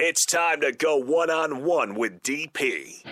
It's 0.00 0.26
time 0.26 0.60
to 0.62 0.72
go 0.72 0.96
one 0.96 1.30
on 1.30 1.62
one 1.62 1.94
with 1.94 2.20
DP. 2.24 3.04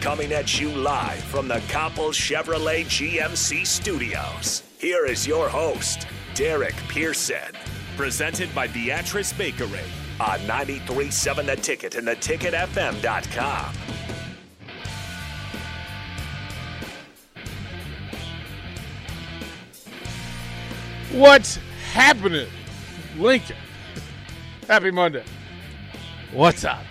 Coming 0.00 0.32
at 0.32 0.58
you 0.60 0.70
live 0.70 1.22
from 1.22 1.46
the 1.46 1.60
Coppel 1.68 2.10
Chevrolet 2.10 2.84
GMC 2.84 3.64
studios. 3.64 4.64
Here 4.80 5.06
is 5.06 5.24
your 5.24 5.48
host, 5.48 6.08
Derek 6.34 6.74
Pearson. 6.88 7.54
Presented 7.96 8.52
by 8.56 8.66
Beatrice 8.66 9.32
Bakery 9.32 9.78
on 10.18 10.40
93.7 10.40 11.46
The 11.46 11.54
Ticket 11.54 11.94
and 11.94 12.08
theticketfm.com. 12.08 13.74
What's 21.12 21.60
happening, 21.92 22.48
Lincoln? 23.16 23.54
Happy 24.66 24.90
Monday. 24.90 25.24
What's 26.32 26.64
up? 26.64 26.82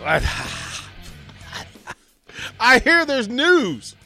What? 0.00 0.22
I 2.60 2.78
hear 2.78 3.04
there's 3.04 3.28
news. 3.28 3.96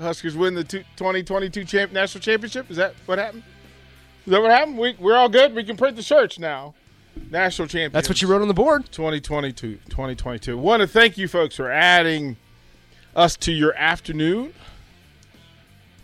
Oh, 0.00 0.04
Huskers 0.04 0.36
win 0.36 0.54
the 0.54 0.64
two- 0.64 0.84
2022 0.96 1.64
champ- 1.64 1.92
national 1.92 2.22
championship. 2.22 2.70
Is 2.70 2.76
that 2.76 2.94
what 3.06 3.18
happened? 3.18 3.44
Is 4.26 4.32
that 4.32 4.40
what 4.42 4.50
happened? 4.50 4.78
We, 4.78 4.96
we're 4.98 5.16
all 5.16 5.28
good. 5.28 5.54
We 5.54 5.62
can 5.64 5.76
print 5.76 5.96
the 5.96 6.02
shirts 6.02 6.38
now. 6.38 6.74
National 7.30 7.68
champions. 7.68 7.92
That's 7.92 8.08
what 8.08 8.20
you 8.20 8.28
wrote 8.28 8.42
on 8.42 8.48
the 8.48 8.54
board. 8.54 8.90
2022. 8.92 9.78
2022. 9.88 10.58
Want 10.58 10.80
to 10.80 10.86
thank 10.86 11.18
you 11.18 11.28
folks 11.28 11.56
for 11.56 11.70
adding 11.70 12.36
us 13.14 13.36
to 13.38 13.52
your 13.52 13.74
afternoon. 13.74 14.54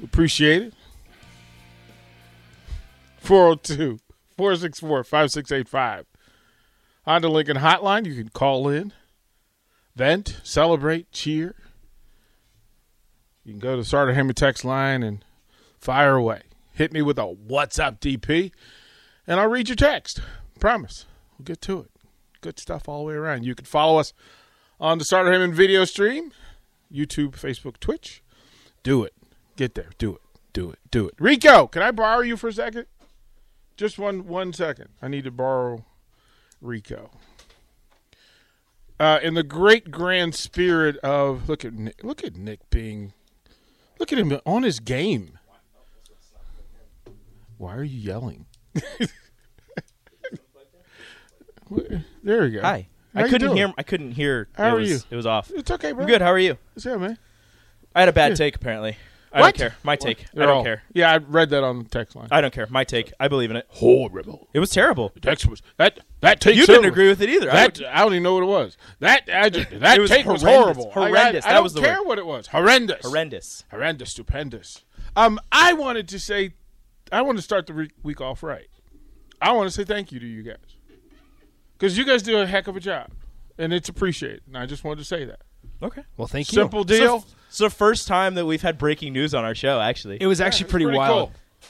Appreciate 0.03 0.63
it. 0.63 0.75
402 3.19 3.99
464 4.37 5.05
5685. 5.05 6.07
Honda 7.05 7.29
Lincoln 7.29 7.59
Hotline. 7.59 8.07
You 8.07 8.15
can 8.15 8.31
call 8.31 8.69
in, 8.69 8.93
vent, 9.95 10.41
celebrate, 10.43 11.11
cheer. 11.13 11.55
You 13.45 13.53
can 13.53 13.61
go 13.61 13.73
to 13.73 13.83
the 13.83 13.85
Sartor 13.85 14.15
Hamann 14.15 14.35
text 14.35 14.65
line 14.65 15.03
and 15.03 15.25
fire 15.79 16.15
away. 16.15 16.43
Hit 16.73 16.93
me 16.93 17.03
with 17.03 17.19
a 17.19 17.27
What's 17.27 17.79
Up 17.79 18.01
DP, 18.01 18.51
and 19.27 19.39
I'll 19.39 19.49
read 19.49 19.69
your 19.69 19.77
text. 19.77 20.21
Promise. 20.59 21.05
We'll 21.39 21.45
get 21.45 21.61
to 21.63 21.81
it. 21.81 21.91
Good 22.41 22.59
stuff 22.59 22.89
all 22.89 23.01
the 23.01 23.09
way 23.09 23.15
around. 23.15 23.45
You 23.45 23.55
can 23.55 23.67
follow 23.67 23.99
us 23.99 24.13
on 24.81 24.99
the 24.99 25.05
Sartor 25.05 25.33
Hamann 25.33 25.53
video 25.53 25.85
stream, 25.85 26.33
YouTube, 26.93 27.33
Facebook, 27.33 27.79
Twitch. 27.79 28.23
Do 28.83 29.05
it. 29.05 29.15
Get 29.57 29.75
there. 29.75 29.91
Do 29.99 30.15
it. 30.15 30.21
Do 30.53 30.71
it. 30.71 30.79
Do 30.91 31.07
it. 31.07 31.15
Rico, 31.19 31.67
can 31.67 31.83
I 31.83 31.91
borrow 31.91 32.21
you 32.21 32.37
for 32.37 32.49
a 32.49 32.53
second? 32.53 32.87
Just 33.77 33.99
one 33.99 34.27
one 34.27 34.53
second. 34.53 34.91
I 35.03 35.09
need 35.09 35.25
to 35.25 35.31
borrow 35.31 35.85
Rico. 36.61 37.11
Uh, 39.01 39.19
in 39.23 39.35
the 39.35 39.43
great 39.43 39.91
grand 39.91 40.35
spirit 40.35 40.97
of 40.99 41.49
look 41.49 41.65
at 41.65 41.75
Nick, 41.75 42.05
look 42.05 42.23
at 42.23 42.37
Nick 42.37 42.61
being 42.71 43.13
look 43.99 44.13
at 44.13 44.19
him 44.19 44.39
on 44.47 44.63
his 44.63 44.79
game. 44.79 45.39
Why 47.59 47.75
are 47.77 47.83
you 47.83 47.99
yelling? 47.99 48.47
there 52.23 52.43
we 52.43 52.51
go. 52.51 52.61
Hi. 52.61 52.89
How 53.15 53.25
I 53.25 53.29
couldn't 53.29 53.57
hear. 53.57 53.73
I 53.79 53.83
couldn't 53.83 54.13
hear. 54.13 54.49
How 54.55 54.67
it 54.67 54.71
are 54.71 54.77
was, 54.77 54.91
you? 54.91 54.99
It 55.11 55.17
was 55.17 55.27
off. 55.27 55.51
It's 55.55 55.71
okay, 55.71 55.93
bro. 55.93 56.03
I'm 56.03 56.09
good. 56.09 56.21
How 56.21 56.33
are 56.33 56.39
you? 56.39 56.59
Yeah, 56.77 56.97
man. 56.97 57.19
I 57.95 58.01
had 58.01 58.09
a 58.09 58.13
bad 58.13 58.31
Yeah. 58.33 58.37
take. 58.37 58.57
Apparently, 58.57 58.97
I 59.35 59.41
What? 59.41 59.57
don't 59.57 59.69
care. 59.71 59.77
My 59.83 59.97
take. 59.97 60.21
I 60.21 60.25
They're 60.35 60.47
don't 60.47 60.57
all- 60.59 60.63
care. 60.65 60.83
Yeah, 60.93 61.11
I 61.13 61.17
read 61.17 61.51
that 61.51 61.65
on 61.65 61.81
the 61.83 61.89
text 61.89 62.15
line. 62.15 62.29
I 62.31 62.41
don't 62.41 62.55
care. 62.55 62.69
My 62.71 62.85
take. 62.85 63.13
I 63.19 63.27
believe 63.27 63.51
in 63.51 63.57
it. 63.57 63.67
Horrible. 63.69 64.49
It 64.55 64.61
was 64.61 64.71
terrible. 64.71 65.11
The 65.13 65.19
text 65.21 65.47
was 65.49 65.61
that 65.77 65.99
that 66.21 66.41
take. 66.41 66.55
You 66.57 66.67
didn't 66.67 66.85
agree 66.85 67.09
with 67.09 67.21
it 67.21 67.29
either. 67.29 67.51
I 67.51 67.55
That 67.55 67.79
would- 67.79 67.87
I 67.87 67.99
don't 68.03 68.13
even 68.13 68.23
know 68.23 68.35
what 68.35 68.45
it 68.45 68.47
was. 68.47 68.77
That 69.01 69.29
I 69.35 69.49
just, 69.51 69.71
that 69.81 69.99
It 69.99 70.01
was 70.01 70.11
take 70.11 70.25
was 70.25 70.43
horrendous. 70.43 70.63
horrible. 70.85 70.91
I- 70.91 71.09
Horrendous. 71.09 71.45
I, 71.45 71.49
I, 71.49 71.51
That 71.51 71.55
don't 71.57 71.63
was 71.65 71.75
the 71.75 71.81
care 71.81 71.99
word. 72.01 72.07
what 72.07 72.19
it 72.19 72.27
was. 72.27 72.47
Horrendous. 72.47 73.03
horrendous. 73.05 73.65
Horrendous. 73.73 74.11
Stupendous. 74.11 74.85
Um, 75.17 75.41
I 75.51 75.73
wanted 75.73 76.09
to 76.09 76.21
say, 76.21 76.55
I 77.11 77.23
want 77.23 77.37
to 77.39 77.43
start 77.43 77.67
the 77.67 77.73
re- 77.75 77.91
week 78.03 78.21
off 78.21 78.43
right. 78.43 78.69
I 79.43 79.53
want 79.53 79.67
to 79.69 79.71
say 79.73 79.85
thank 79.85 80.13
you 80.13 80.21
to 80.21 80.27
you 80.27 80.43
guys 80.43 80.57
because 81.77 81.99
you 81.99 82.05
guys 82.05 82.23
do 82.23 82.39
a 82.39 82.47
heck 82.47 82.67
of 82.69 82.77
a 82.77 82.81
job, 82.81 83.11
and 83.59 83.73
it's 83.73 83.89
appreciated. 83.89 84.43
And 84.47 84.57
I 84.57 84.65
just 84.67 84.85
wanted 84.85 84.99
to 85.01 85.05
say 85.05 85.25
that. 85.25 85.41
Okay. 85.83 86.03
Well, 86.17 86.29
thank 86.29 86.51
you. 86.53 86.57
Simple 86.57 86.85
deal. 86.85 87.21
So, 87.21 87.27
it's 87.49 87.59
the 87.59 87.71
first 87.71 88.09
time 88.09 88.35
that 88.35 88.47
we've 88.47 88.63
had 88.63 88.79
breaking 88.79 89.13
news 89.13 89.35
on 89.35 89.45
our 89.45 89.55
show. 89.55 89.81
Actually, 89.81 90.19
It 90.21 90.27
was 90.27 90.41
actually 90.41 90.65
it's 90.65 90.71
pretty, 90.71 90.87
pretty 90.87 90.99
wild. 90.99 91.29
cool. 91.31 91.69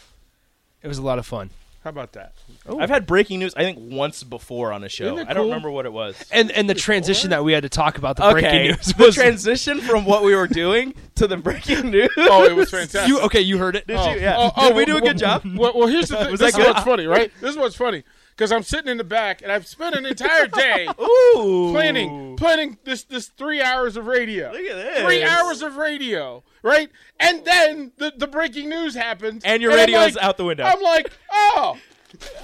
It 0.82 0.88
was 0.88 0.98
a 0.98 1.02
lot 1.02 1.18
of 1.18 1.26
fun. 1.26 1.50
How 1.82 1.90
about 1.90 2.12
that? 2.14 2.32
I've 2.66 2.88
had 2.88 3.06
breaking 3.06 3.40
news. 3.40 3.54
I 3.54 3.62
think 3.62 3.78
once 3.78 4.24
before 4.24 4.72
on 4.72 4.82
a 4.84 4.88
show. 4.88 5.16
Isn't 5.16 5.28
I 5.28 5.34
don't 5.34 5.44
remember 5.48 5.70
what 5.70 5.84
it 5.84 5.92
was. 5.92 6.16
And 6.32 6.50
and 6.50 6.68
the 6.68 6.74
transition 6.74 7.28
that 7.28 7.44
we 7.44 7.52
had 7.52 7.62
to 7.64 7.68
talk 7.68 7.98
about 7.98 8.16
the 8.16 8.24
Okay, 8.28 8.40
breaking 8.40 8.62
news 8.68 8.78
was 8.78 8.94
the 8.96 9.04
was 9.04 9.14
transition 9.16 9.80
from 9.82 10.06
what 10.06 10.22
we 10.24 10.34
were 10.34 10.46
doing 10.46 10.94
to 11.16 11.26
the 11.26 11.36
breaking 11.36 11.90
news. 11.90 12.08
Oh, 12.16 12.44
it 12.44 12.56
was 12.56 12.70
fantastic. 12.70 13.06
you 13.08 13.20
okay, 13.20 13.42
you 13.42 13.58
heard 13.58 13.76
it. 13.76 13.86
Did 13.86 13.96
Oh, 13.98 14.14
you? 14.14 14.18
Yeah. 14.20 14.36
oh, 14.38 14.50
oh, 14.56 14.68
Did 14.68 14.76
we 14.76 14.76
well, 14.76 14.86
do 14.86 14.92
a 14.92 14.94
well, 14.94 15.02
good 15.12 15.16
oh, 15.16 15.26
job? 15.26 15.42
Well, 15.44 15.72
well 15.74 15.88
here's 15.88 16.08
the 16.08 16.16
thing. 16.16 16.30
Was 16.30 16.40
this 16.40 16.54
that 16.54 16.58
is 16.60 16.66
good? 16.66 16.74
what's 16.74 16.86
funny, 16.86 17.06
right? 17.06 17.30
This 17.42 17.50
is 17.50 17.56
what's 17.58 17.76
funny 17.76 18.02
because 18.36 18.50
I'm 18.52 18.62
sitting 18.62 18.90
in 18.90 18.96
the 18.98 19.04
back 19.04 19.42
and 19.42 19.50
I've 19.52 19.66
spent 19.66 19.94
an 19.94 20.06
entire 20.06 20.46
day 20.48 20.88
Ooh. 21.00 21.68
planning 21.72 22.36
planning 22.36 22.78
this 22.84 23.04
this 23.04 23.28
three 23.28 23.60
hours 23.62 23.96
of 23.96 24.06
radio. 24.06 24.50
Look 24.52 24.60
at 24.60 24.76
this. 24.76 25.02
Three 25.04 25.22
hours 25.22 25.62
of 25.62 25.76
radio, 25.76 26.42
right? 26.62 26.90
And 27.20 27.44
then 27.44 27.92
the, 27.98 28.12
the 28.16 28.26
breaking 28.26 28.68
news 28.68 28.94
happens, 28.94 29.42
And 29.44 29.62
your 29.62 29.72
I'm 29.72 29.78
radio's 29.78 30.14
like- 30.16 30.24
out 30.24 30.36
the 30.36 30.44
window. 30.44 30.64
I'm 30.64 30.80
like, 30.82 31.10
oh, 31.32 31.76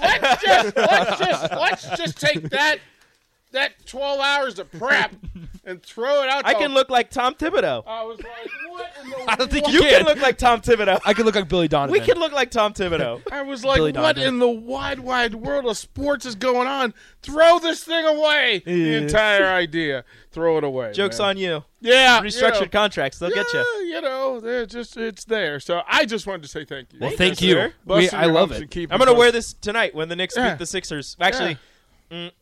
let's 0.00 0.42
just 0.42 0.76
let's 0.76 1.18
just 1.18 1.52
let's 1.52 1.90
just 1.96 2.20
take 2.20 2.42
that 2.50 2.78
that 3.52 3.84
12 3.86 4.20
hours 4.20 4.58
of 4.60 4.70
prep 4.70 5.12
and 5.64 5.82
throw 5.82 6.22
it 6.22 6.28
out. 6.28 6.46
I 6.46 6.54
can 6.54 6.72
look 6.72 6.88
like 6.90 7.10
Tom 7.10 7.34
Thibodeau. 7.34 7.82
I 7.86 8.02
was 8.04 8.18
like, 8.18 8.26
what? 8.70 8.90
In 9.02 9.10
the 9.10 9.16
I 9.30 9.36
don't 9.36 9.50
think 9.50 9.64
what? 9.66 9.74
You 9.74 9.80
can. 9.80 9.98
can 9.98 10.06
look 10.06 10.20
like 10.20 10.38
Tom 10.38 10.60
Thibodeau. 10.60 11.00
I 11.04 11.12
could 11.14 11.26
look 11.26 11.34
like 11.34 11.48
Billy 11.48 11.68
Donovan. 11.68 11.92
We 11.92 12.00
can 12.04 12.18
look 12.18 12.32
like 12.32 12.50
Tom 12.50 12.72
Thibodeau. 12.72 13.22
I 13.32 13.42
was 13.42 13.64
like, 13.64 13.76
Billy 13.76 13.92
what 13.92 14.16
Donovan. 14.16 14.22
in 14.34 14.38
the 14.38 14.48
wide, 14.48 15.00
wide 15.00 15.34
world 15.34 15.66
of 15.66 15.76
sports 15.76 16.24
is 16.26 16.34
going 16.34 16.66
on? 16.66 16.94
Throw 17.22 17.58
this 17.58 17.84
thing 17.84 18.04
away. 18.06 18.62
The 18.64 18.72
Yeah. 18.72 18.98
entire 18.98 19.46
idea. 19.46 20.04
Throw 20.32 20.58
it 20.58 20.64
away. 20.64 20.92
Joke's 20.92 21.18
man. 21.18 21.28
on 21.30 21.36
you. 21.38 21.64
Yeah. 21.80 22.20
Restructured 22.20 22.54
you 22.54 22.60
know, 22.62 22.66
contracts. 22.68 23.18
They'll 23.18 23.30
get 23.30 23.52
you. 23.52 23.58
yeah, 23.84 23.96
You 23.96 24.00
know, 24.02 24.40
they're 24.40 24.66
just 24.66 24.96
it's 24.96 25.24
there. 25.24 25.58
So 25.60 25.82
I 25.88 26.04
just 26.06 26.26
wanted 26.26 26.42
to 26.42 26.48
say 26.48 26.64
thank 26.64 26.92
you. 26.92 27.00
Well, 27.00 27.10
Thank 27.10 27.18
thank 27.18 27.42
you, 27.42 27.48
you. 27.48 27.54
sir. 27.54 27.72
We, 27.84 28.02
Busting 28.02 28.18
I 28.18 28.24
your 28.24 28.32
love 28.32 28.48
humps 28.50 28.56
and 28.56 28.64
it. 28.64 28.70
keeping 28.70 28.92
I'm 28.92 28.98
gonna 28.98 29.14
wear 29.14 29.32
this 29.32 29.52
tonight 29.54 29.94
when 29.94 30.08
the 30.08 30.16
Knicks 30.16 30.36
Yeah. 30.36 30.50
beat 30.50 30.58
the 30.58 30.66
Sixers. 30.66 31.16
Actually, 31.20 31.58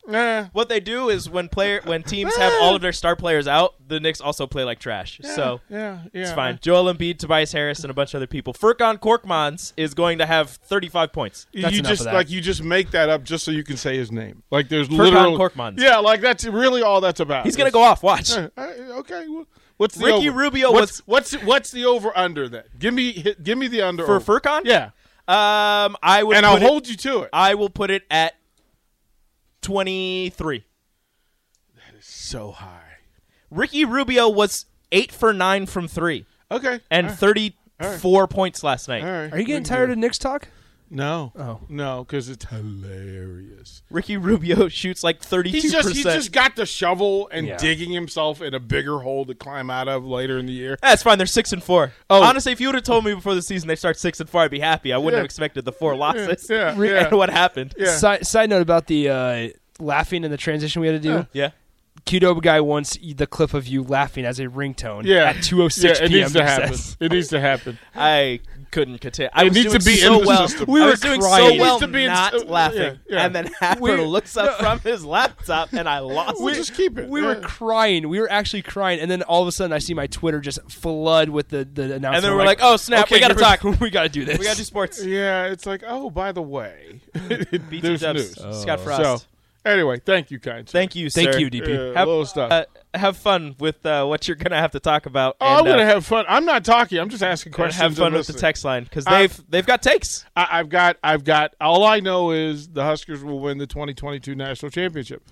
Nah. 0.07 0.45
what 0.53 0.67
they 0.69 0.79
do 0.79 1.09
is 1.09 1.29
when 1.29 1.47
player 1.47 1.81
when 1.83 2.01
teams 2.03 2.35
have 2.37 2.53
all 2.61 2.75
of 2.75 2.81
their 2.81 2.91
star 2.91 3.15
players 3.15 3.47
out, 3.47 3.75
the 3.87 3.99
Knicks 3.99 4.19
also 4.19 4.47
play 4.47 4.63
like 4.63 4.79
trash. 4.79 5.19
So 5.23 5.61
yeah, 5.69 5.99
yeah, 6.13 6.21
it's 6.23 6.31
fine. 6.31 6.57
Joel 6.61 6.91
Embiid, 6.93 7.19
Tobias 7.19 7.51
Harris, 7.51 7.81
and 7.83 7.91
a 7.91 7.93
bunch 7.93 8.13
of 8.13 8.17
other 8.19 8.27
people. 8.27 8.53
Furkan 8.53 8.97
Korkmaz 8.97 9.73
is 9.77 9.93
going 9.93 10.17
to 10.17 10.25
have 10.25 10.49
35 10.49 11.13
points. 11.13 11.45
That's 11.53 11.75
you 11.75 11.81
just 11.83 12.01
of 12.01 12.05
that. 12.05 12.13
like 12.15 12.29
you 12.29 12.41
just 12.41 12.63
make 12.63 12.91
that 12.91 13.09
up 13.09 13.23
just 13.23 13.43
so 13.45 13.51
you 13.51 13.63
can 13.63 13.77
say 13.77 13.95
his 13.97 14.11
name. 14.11 14.41
Like 14.51 14.69
there's 14.69 14.87
Furkan 14.89 14.97
literally 14.97 15.37
Korkmaz. 15.37 15.79
Yeah, 15.79 15.97
like 15.97 16.21
that's 16.21 16.45
really 16.45 16.81
all 16.81 17.01
that's 17.01 17.19
about. 17.19 17.45
He's 17.45 17.55
gonna 17.55 17.71
go 17.71 17.81
off. 17.83 18.01
Watch. 18.01 18.31
Uh, 18.31 18.49
uh, 18.57 18.61
okay. 18.99 19.25
well, 19.27 19.45
What's 19.77 19.95
the 19.95 20.05
Ricky 20.07 20.27
over? 20.29 20.37
Rubio 20.39 20.71
what's, 20.71 21.05
was- 21.07 21.33
what's 21.33 21.43
what's 21.45 21.71
the 21.71 21.85
over 21.85 22.11
under 22.17 22.49
that? 22.49 22.77
Give 22.79 22.93
me 22.93 23.23
give 23.41 23.57
me 23.57 23.67
the 23.67 23.81
under 23.83 24.05
For 24.05 24.15
over. 24.15 24.39
Furkan? 24.39 24.61
Yeah, 24.65 24.85
Um, 25.27 25.95
I 26.03 26.21
would 26.23 26.35
and 26.35 26.45
I'll 26.45 26.57
it- 26.57 26.63
hold 26.63 26.87
you 26.87 26.95
to 26.97 27.21
it. 27.21 27.29
I 27.31 27.53
will 27.55 27.69
put 27.69 27.89
it 27.91 28.03
at 28.11 28.33
23. 29.61 30.63
That 31.75 31.97
is 31.97 32.05
so 32.05 32.51
high. 32.51 32.83
Ricky 33.51 33.85
Rubio 33.85 34.29
was 34.29 34.65
eight 34.91 35.11
for 35.11 35.33
nine 35.33 35.65
from 35.65 35.87
three 35.87 36.25
Okay, 36.51 36.79
and 36.89 37.07
all 37.07 37.11
right. 37.11 37.19
34 37.19 38.27
points 38.27 38.63
last 38.63 38.87
night. 38.87 39.03
All 39.03 39.09
right. 39.09 39.33
Are 39.33 39.39
you 39.39 39.45
getting 39.45 39.63
tired 39.63 39.91
of 39.91 39.97
Knicks 39.97 40.17
talk? 40.17 40.47
No. 40.91 41.31
Oh. 41.37 41.59
no, 41.69 42.03
because 42.03 42.29
it's 42.29 42.45
hilarious. 42.45 43.83
Ricky 43.91 44.17
Rubio 44.17 44.67
shoots 44.69 45.03
like 45.03 45.21
32%. 45.21 45.45
He's 45.45 45.71
just 45.71 45.95
he 45.95 46.01
just 46.01 46.31
got 46.31 46.55
the 46.55 46.65
shovel 46.65 47.29
and 47.31 47.45
Yeah. 47.45 47.57
digging 47.57 47.91
himself 47.91 48.41
in 48.41 48.55
a 48.55 48.59
bigger 48.59 48.97
hole 48.97 49.23
to 49.25 49.35
climb 49.35 49.69
out 49.69 49.87
of 49.87 50.03
later 50.03 50.39
in 50.39 50.47
the 50.47 50.51
year. 50.51 50.79
That's 50.81 51.03
fine. 51.03 51.19
They're 51.19 51.27
six 51.27 51.53
and 51.53 51.63
four. 51.63 51.93
Oh. 52.09 52.23
Honestly, 52.23 52.51
if 52.51 52.59
you 52.59 52.69
would 52.69 52.75
have 52.75 52.83
told 52.85 53.05
me 53.05 53.13
before 53.13 53.35
the 53.35 53.43
season 53.43 53.67
they 53.67 53.75
start 53.75 53.99
six 53.99 54.19
and 54.19 54.27
four, 54.27 54.41
I'd 54.41 54.49
be 54.49 54.59
happy. 54.59 54.91
I 54.91 54.97
wouldn't 54.97 55.13
Yeah. 55.13 55.17
have 55.19 55.25
expected 55.25 55.63
the 55.65 55.71
four 55.71 55.95
losses. 55.95 56.47
Yeah, 56.49 56.71
and 56.81 57.15
what 57.15 57.29
happened? 57.29 57.75
Yeah. 57.77 57.95
Side, 57.95 58.25
side 58.25 58.49
note 58.49 58.63
about 58.63 58.87
the 58.87 59.09
uh, 59.09 59.49
laughing 59.79 60.23
in 60.23 60.31
the 60.31 60.37
transition 60.37 60.81
we 60.81 60.87
had 60.87 61.01
to 61.01 61.07
do. 61.07 61.13
Yeah. 61.13 61.25
Yeah. 61.33 61.49
Qdoba 62.05 62.41
guy 62.41 62.61
wants 62.61 62.97
the 62.97 63.27
clip 63.27 63.53
of 63.53 63.67
you 63.67 63.83
laughing 63.83 64.23
as 64.23 64.39
a 64.39 64.45
ringtone 64.45 65.03
Yeah, 65.03 65.25
at 65.25 65.35
2:06 65.37 65.83
yeah, 65.83 65.89
it 65.91 65.97
p.m. 65.97 66.11
needs 66.11 66.33
to 66.33 66.43
happen. 66.45 66.67
says. 66.73 66.97
It 66.99 67.11
needs 67.11 67.27
to 67.27 67.41
happen. 67.41 67.77
I 67.93 68.39
couldn't 68.71 68.99
contain. 68.99 69.27
I 69.33 69.41
It 69.41 69.45
was 69.49 69.53
needs 69.55 69.67
doing 69.67 69.79
to 69.79 69.85
be 69.85 69.95
so 69.97 70.13
in 70.15 70.21
the 70.21 70.27
well. 70.27 70.47
system. 70.47 70.71
We 70.71 70.79
I 70.81 70.85
were 70.85 70.91
was 70.91 70.99
doing 71.01 71.19
crying. 71.19 71.43
so 71.45 71.49
needs 71.49 71.61
well 71.61 71.79
to 71.79 71.87
be 71.89 72.03
in- 72.05 72.07
not 72.07 72.33
uh, 72.35 72.43
laughing, 72.45 72.79
yeah, 72.79 72.93
yeah. 73.09 73.25
and 73.25 73.35
then 73.35 73.49
Happer 73.59 73.81
We- 73.81 73.95
looks 73.97 74.37
up 74.37 74.57
from 74.59 74.79
his 74.79 75.03
laptop, 75.03 75.73
and 75.73 75.89
I 75.89 75.99
lost 75.99 76.41
We 76.41 76.53
it. 76.53 76.55
just 76.55 76.73
keep 76.73 76.97
it. 76.97 77.09
We 77.09 77.19
yeah. 77.21 77.27
were 77.27 77.35
crying. 77.41 78.07
We 78.07 78.19
were 78.21 78.31
actually 78.31 78.61
crying, 78.61 79.01
and 79.01 79.11
then 79.11 79.21
all 79.23 79.41
of 79.41 79.47
a 79.49 79.51
sudden, 79.51 79.73
I 79.73 79.79
see 79.79 79.93
my 79.93 80.07
Twitter 80.07 80.39
just 80.39 80.59
flood 80.71 81.29
with 81.29 81.49
the 81.49 81.65
the 81.65 81.83
announcement. 81.83 82.15
and 82.15 82.23
then 82.23 82.33
we're 82.35 82.45
like, 82.45 82.59
"Oh 82.61 82.77
snap! 82.77 83.03
okay, 83.07 83.15
we 83.15 83.19
gotta 83.19 83.35
talk. 83.35 83.61
we 83.81 83.89
gotta 83.89 84.09
do 84.09 84.23
this. 84.23 84.39
We 84.39 84.45
gotta 84.45 84.57
do 84.57 84.63
sports." 84.63 85.03
Yeah, 85.03 85.47
it's 85.47 85.65
like, 85.65 85.83
oh, 85.85 86.09
by 86.09 86.31
the 86.31 86.41
way, 86.41 87.01
BT 87.13 87.81
there's 87.81 88.01
Dubs, 88.01 88.39
news. 88.41 88.61
Scott 88.61 88.79
Frost. 88.79 89.03
So, 89.23 89.27
anyway, 89.69 89.99
thank 89.99 90.31
you, 90.31 90.39
kind. 90.39 90.67
sir. 90.67 90.71
Thank 90.73 90.95
you, 90.95 91.09
Thank 91.09 91.39
you, 91.39 91.49
DP. 91.49 91.67
Yeah, 91.67 91.97
Have- 91.97 92.07
little 92.07 92.25
stuff. 92.25 92.51
Uh, 92.51 92.65
have 92.93 93.17
fun 93.17 93.55
with 93.59 93.85
uh, 93.85 94.05
what 94.05 94.27
you're 94.27 94.35
gonna 94.35 94.59
have 94.59 94.71
to 94.71 94.79
talk 94.79 95.05
about. 95.05 95.37
oh, 95.39 95.45
and, 95.45 95.59
I'm 95.59 95.65
gonna 95.65 95.83
uh, 95.83 95.93
have 95.93 96.05
fun. 96.05 96.25
I'm 96.27 96.45
not 96.45 96.65
talking. 96.65 96.97
I'm 96.99 97.09
just 97.09 97.23
asking 97.23 97.53
questions. 97.53 97.81
have 97.81 97.95
fun 97.95 98.07
and 98.07 98.15
with 98.15 98.27
the 98.27 98.33
text 98.33 98.65
line 98.65 98.83
because 98.83 99.05
they've 99.05 99.43
they've 99.49 99.65
got 99.65 99.81
takes. 99.81 100.25
I, 100.35 100.47
I've 100.51 100.69
got, 100.69 100.97
I've 101.03 101.23
got. 101.23 101.55
All 101.61 101.83
I 101.83 101.99
know 101.99 102.31
is 102.31 102.67
the 102.69 102.83
Huskers 102.83 103.23
will 103.23 103.39
win 103.39 103.57
the 103.57 103.67
2022 103.67 104.35
national 104.35 104.71
championship. 104.71 105.23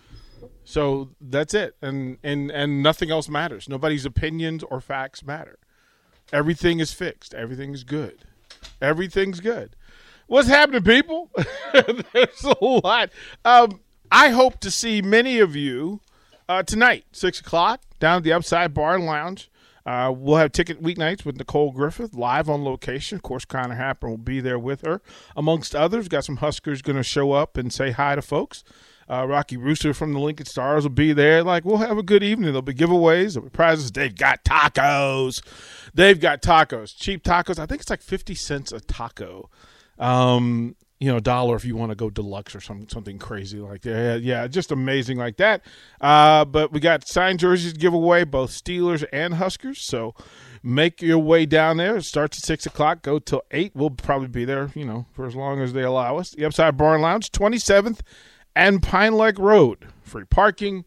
So 0.63 1.09
that's 1.21 1.53
it, 1.53 1.75
and 1.81 2.17
and 2.23 2.51
and 2.51 2.83
nothing 2.83 3.09
else 3.09 3.29
matters. 3.29 3.67
Nobody's 3.69 4.05
opinions 4.05 4.63
or 4.63 4.81
facts 4.81 5.23
matter. 5.23 5.57
Everything 6.33 6.79
is 6.79 6.91
fixed. 6.91 7.33
Everything 7.33 7.73
is 7.73 7.83
good. 7.83 8.25
Everything's 8.81 9.39
good. 9.39 9.75
What's 10.27 10.49
happening, 10.49 10.83
people? 10.83 11.31
There's 12.13 12.43
a 12.43 12.63
lot. 12.63 13.11
Um, 13.45 13.79
I 14.11 14.29
hope 14.29 14.59
to 14.61 14.71
see 14.71 15.01
many 15.01 15.39
of 15.39 15.55
you 15.55 16.01
uh, 16.47 16.63
tonight, 16.63 17.05
six 17.11 17.39
o'clock, 17.39 17.81
down 17.99 18.17
at 18.17 18.23
the 18.23 18.33
Upside 18.33 18.73
Bar 18.73 18.95
and 18.95 19.05
Lounge. 19.05 19.49
Uh, 19.85 20.13
we'll 20.15 20.37
have 20.37 20.51
ticket 20.51 20.81
weeknights 20.81 21.23
with 21.23 21.37
Nicole 21.37 21.71
Griffith 21.71 22.13
live 22.13 22.49
on 22.49 22.63
location. 22.63 23.15
Of 23.15 23.21
course, 23.21 23.45
Connor 23.45 23.75
Happer 23.75 24.09
will 24.09 24.17
be 24.17 24.41
there 24.41 24.59
with 24.59 24.81
her, 24.81 25.01
amongst 25.35 25.73
others. 25.73 26.07
Got 26.09 26.25
some 26.25 26.37
Huskers 26.37 26.81
going 26.81 26.97
to 26.97 27.03
show 27.03 27.31
up 27.31 27.55
and 27.57 27.71
say 27.71 27.91
hi 27.91 28.15
to 28.15 28.21
folks. 28.21 28.63
Uh, 29.09 29.25
Rocky 29.25 29.55
Rooster 29.55 29.93
from 29.93 30.11
the 30.11 30.19
Lincoln 30.19 30.45
Stars 30.45 30.83
will 30.83 30.89
be 30.89 31.13
there. 31.13 31.41
Like 31.41 31.63
we'll 31.63 31.77
have 31.77 31.97
a 31.97 32.03
good 32.03 32.23
evening. 32.23 32.47
There'll 32.47 32.61
be 32.61 32.73
giveaways, 32.73 33.33
there'll 33.33 33.47
be 33.47 33.49
prizes. 33.49 33.91
They've 33.93 34.13
got 34.13 34.43
tacos. 34.43 35.41
They've 35.93 36.19
got 36.19 36.41
tacos, 36.41 36.93
cheap 36.93 37.23
tacos. 37.23 37.57
I 37.57 37.65
think 37.65 37.79
it's 37.79 37.89
like 37.89 38.01
fifty 38.01 38.35
cents 38.35 38.73
a 38.73 38.81
taco. 38.81 39.49
Um, 39.97 40.75
you 40.99 41.11
know, 41.11 41.19
dollar 41.19 41.55
if 41.55 41.63
you 41.63 41.75
want 41.75 41.91
to 41.91 41.95
go 41.95 42.09
deluxe 42.09 42.55
or 42.55 42.61
some 42.61 42.87
something 42.89 43.19
crazy 43.19 43.59
like 43.59 43.81
that. 43.81 44.21
Yeah, 44.21 44.41
yeah, 44.41 44.47
just 44.47 44.71
amazing 44.71 45.17
like 45.17 45.37
that. 45.37 45.63
Uh, 46.01 46.43
but 46.45 46.71
we 46.71 46.79
got 46.79 47.07
signed 47.07 47.39
jerseys 47.39 47.73
to 47.73 47.79
give 47.79 47.93
away, 47.93 48.23
both 48.23 48.51
Steelers 48.51 49.05
and 49.13 49.35
Huskers. 49.35 49.81
So 49.81 50.15
make 50.63 51.01
your 51.01 51.19
way 51.19 51.45
down 51.45 51.77
there. 51.77 51.97
It 51.97 52.05
starts 52.05 52.39
at 52.39 52.45
six 52.45 52.65
o'clock, 52.65 53.03
go 53.03 53.19
till 53.19 53.43
eight. 53.51 53.73
We'll 53.75 53.91
probably 53.91 54.27
be 54.27 54.45
there, 54.45 54.71
you 54.73 54.85
know, 54.85 55.05
for 55.11 55.27
as 55.27 55.35
long 55.35 55.61
as 55.61 55.73
they 55.73 55.83
allow 55.83 56.17
us. 56.17 56.31
The 56.31 56.45
Upside 56.45 56.77
Bar 56.77 56.95
and 56.95 57.03
Lounge, 57.03 57.31
twenty 57.31 57.59
seventh 57.59 58.01
and 58.55 58.81
Pine 58.81 59.13
Lake 59.13 59.37
Road. 59.37 59.87
Free 60.01 60.25
parking. 60.25 60.85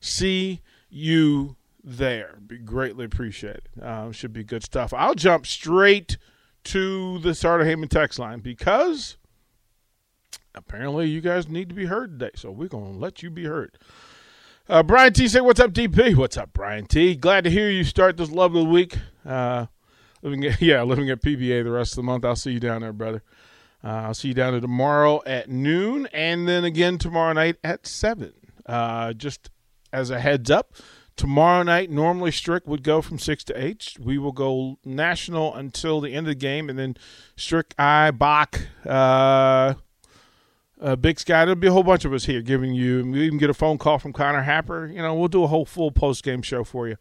See 0.00 0.60
you 0.88 1.56
there. 1.82 2.38
Be 2.46 2.58
greatly 2.58 3.04
appreciated. 3.06 3.68
Uh, 3.82 4.12
should 4.12 4.32
be 4.32 4.44
good 4.44 4.62
stuff. 4.62 4.94
I'll 4.94 5.14
jump 5.16 5.46
straight 5.46 6.16
to 6.64 7.18
the 7.18 7.34
Sartor 7.34 7.64
Hamann 7.64 7.88
text 7.88 8.18
line 8.18 8.40
because 8.40 9.16
apparently 10.58 11.08
you 11.08 11.20
guys 11.20 11.48
need 11.48 11.68
to 11.68 11.74
be 11.74 11.86
heard 11.86 12.18
today. 12.18 12.32
So 12.34 12.50
we're 12.50 12.68
going 12.68 12.92
to 12.92 12.98
let 12.98 13.22
you 13.22 13.30
be 13.30 13.44
heard. 13.44 13.78
Uh, 14.68 14.82
Brian 14.82 15.12
T 15.14 15.28
say, 15.28 15.40
"What's 15.40 15.60
up, 15.60 15.72
DP? 15.72 16.14
What's 16.14 16.36
up, 16.36 16.52
Brian 16.52 16.86
T? 16.86 17.14
Glad 17.14 17.44
to 17.44 17.50
hear 17.50 17.70
you 17.70 17.84
start 17.84 18.18
this 18.18 18.30
lovely 18.30 18.66
week. 18.66 18.98
Uh, 19.24 19.66
living, 20.20 20.44
at, 20.44 20.60
yeah, 20.60 20.82
living 20.82 21.08
at 21.08 21.22
PBA 21.22 21.64
the 21.64 21.70
rest 21.70 21.92
of 21.92 21.96
the 21.96 22.02
month. 22.02 22.24
I'll 22.24 22.36
see 22.36 22.52
you 22.52 22.60
down 22.60 22.82
there, 22.82 22.92
brother. 22.92 23.22
Uh, 23.82 23.88
I'll 23.88 24.14
see 24.14 24.28
you 24.28 24.34
down 24.34 24.52
there 24.52 24.60
tomorrow 24.60 25.22
at 25.24 25.48
noon, 25.48 26.06
and 26.12 26.46
then 26.46 26.64
again 26.64 26.98
tomorrow 26.98 27.32
night 27.32 27.56
at 27.64 27.86
seven. 27.86 28.34
Uh, 28.66 29.14
just 29.14 29.48
as 29.90 30.10
a 30.10 30.20
heads 30.20 30.50
up, 30.50 30.74
tomorrow 31.16 31.62
night 31.62 31.90
normally 31.90 32.30
Strick 32.30 32.66
would 32.66 32.82
go 32.82 33.00
from 33.00 33.18
six 33.18 33.44
to 33.44 33.58
eight. 33.58 33.94
We 33.98 34.18
will 34.18 34.32
go 34.32 34.78
national 34.84 35.54
until 35.54 36.02
the 36.02 36.12
end 36.12 36.26
of 36.26 36.32
the 36.32 36.34
game, 36.34 36.68
and 36.68 36.78
then 36.78 36.96
Strick, 37.36 37.74
I, 37.78 38.10
Bach, 38.10 38.60
uh, 40.80 40.96
Big 40.96 41.18
Sky. 41.20 41.44
There'll 41.44 41.56
be 41.56 41.66
a 41.68 41.72
whole 41.72 41.82
bunch 41.82 42.04
of 42.04 42.12
us 42.12 42.24
here 42.24 42.42
giving 42.42 42.74
you. 42.74 43.04
We 43.10 43.26
even 43.26 43.38
get 43.38 43.50
a 43.50 43.54
phone 43.54 43.78
call 43.78 43.98
from 43.98 44.12
Connor 44.12 44.42
Happer. 44.42 44.86
You 44.86 45.02
know, 45.02 45.14
we'll 45.14 45.28
do 45.28 45.44
a 45.44 45.48
whole 45.48 45.64
full 45.64 45.90
post 45.90 46.22
game 46.24 46.42
show 46.42 46.64
for 46.64 46.88
you 46.88 46.96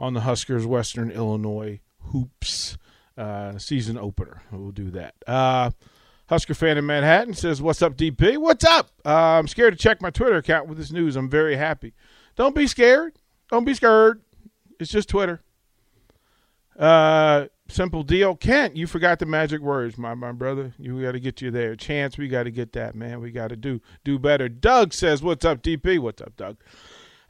on 0.00 0.14
the 0.14 0.20
Huskers 0.20 0.66
Western 0.66 1.10
Illinois 1.10 1.80
hoops 2.12 2.78
uh, 3.16 3.58
season 3.58 3.98
opener. 3.98 4.42
We'll 4.52 4.70
do 4.70 4.90
that. 4.90 5.14
Uh, 5.26 5.70
Husker 6.28 6.54
fan 6.54 6.76
in 6.76 6.84
Manhattan 6.84 7.34
says, 7.34 7.62
"What's 7.62 7.80
up, 7.80 7.96
DP? 7.96 8.36
What's 8.36 8.64
up? 8.64 8.90
Uh, 9.04 9.38
I'm 9.38 9.48
scared 9.48 9.72
to 9.72 9.78
check 9.78 10.02
my 10.02 10.10
Twitter 10.10 10.36
account 10.36 10.68
with 10.68 10.76
this 10.76 10.92
news. 10.92 11.16
I'm 11.16 11.30
very 11.30 11.56
happy. 11.56 11.94
Don't 12.36 12.54
be 12.54 12.66
scared. 12.66 13.14
Don't 13.50 13.64
be 13.64 13.74
scared. 13.74 14.20
It's 14.78 14.90
just 14.90 15.08
Twitter. 15.08 15.40
Uh, 16.78 17.46
simple 17.68 18.02
deal. 18.02 18.34
Kent, 18.34 18.76
you 18.76 18.86
forgot 18.86 19.18
the 19.18 19.26
magic 19.26 19.60
words, 19.60 19.96
my 19.98 20.14
my 20.14 20.32
brother. 20.32 20.74
You 20.78 21.02
got 21.02 21.12
to 21.12 21.20
get 21.20 21.40
you 21.40 21.50
there. 21.50 21.76
Chance, 21.76 22.18
we 22.18 22.28
got 22.28 22.44
to 22.44 22.50
get 22.50 22.72
that, 22.72 22.94
man. 22.94 23.20
We 23.20 23.30
got 23.30 23.48
to 23.48 23.56
do 23.56 23.80
do 24.04 24.18
better. 24.18 24.48
Doug 24.48 24.92
says, 24.92 25.22
"What's 25.22 25.44
up, 25.44 25.62
DP? 25.62 25.98
What's 25.98 26.22
up, 26.22 26.36
Doug?" 26.36 26.56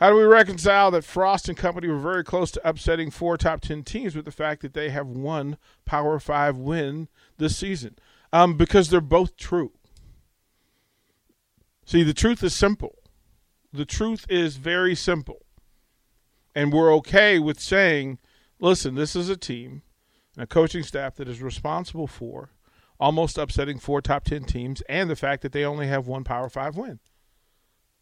How 0.01 0.11
do 0.11 0.17
we 0.17 0.23
reconcile 0.23 0.93
that 0.93 1.03
Frost 1.03 1.49
and 1.49 1.59
company 1.59 1.89
were 1.89 1.99
very 1.99 2.23
close 2.23 2.53
to 2.53 2.69
upsetting 2.69 3.11
four 3.11 3.37
top 3.37 3.61
ten 3.61 3.83
teams 3.83 4.15
with 4.15 4.25
the 4.25 4.31
fact 4.31 4.63
that 4.63 4.73
they 4.73 4.91
have 4.91 5.09
one 5.09 5.59
Power 5.85 6.19
Five 6.21 6.57
win 6.57 7.09
this 7.37 7.57
season? 7.57 7.97
Um, 8.33 8.57
because 8.57 8.91
they're 8.91 9.01
both 9.01 9.37
true. 9.37 9.73
See, 11.85 12.03
the 12.03 12.15
truth 12.15 12.45
is 12.45 12.55
simple. 12.55 12.97
The 13.73 13.87
truth 13.87 14.27
is 14.29 14.57
very 14.57 14.95
simple. 14.95 15.47
And 16.55 16.73
we're 16.73 16.95
okay 16.97 17.39
with 17.39 17.61
saying, 17.61 18.19
listen, 18.61 18.95
this 18.95 19.17
is 19.17 19.29
a 19.29 19.37
team 19.37 19.83
and 20.39 20.45
a 20.45 20.47
coaching 20.47 20.85
staff 20.85 21.17
that 21.17 21.29
is 21.29 21.43
responsible 21.43 22.07
for 22.07 22.51
almost 23.01 23.37
upsetting 23.37 23.77
four 23.77 24.01
top 24.01 24.23
10 24.23 24.45
teams 24.45 24.81
and 24.83 25.11
the 25.11 25.17
fact 25.17 25.43
that 25.43 25.51
they 25.51 25.65
only 25.65 25.89
have 25.89 26.07
one 26.07 26.23
Power 26.23 26.49
5 26.49 26.77
win. 26.77 27.01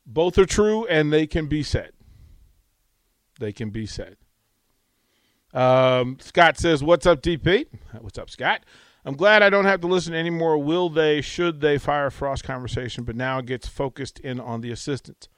Both 0.04 0.36
are 0.36 0.44
true 0.44 0.86
and 0.86 1.10
they 1.10 1.26
can 1.26 1.46
be 1.46 1.62
said. 1.62 1.92
They 3.40 3.52
can 3.52 3.70
be 3.70 3.86
said. 3.86 4.18
Um, 5.54 6.18
Scott 6.20 6.58
says, 6.58 6.84
What's 6.84 7.06
up, 7.06 7.22
DP? 7.22 7.68
What's 8.00 8.18
up, 8.18 8.28
Scott? 8.28 8.60
I'm 9.06 9.16
glad 9.16 9.42
I 9.42 9.48
don't 9.48 9.64
have 9.64 9.80
to 9.80 9.86
listen 9.86 10.12
anymore. 10.12 10.58
Will 10.58 10.90
they, 10.90 11.22
should 11.22 11.62
they 11.62 11.78
fire 11.78 12.10
Frost 12.10 12.44
conversation, 12.44 13.04
but 13.04 13.16
now 13.16 13.38
it 13.38 13.46
gets 13.46 13.66
focused 13.66 14.18
in 14.18 14.40
on 14.40 14.60
the 14.60 14.70
assistants. 14.70 15.30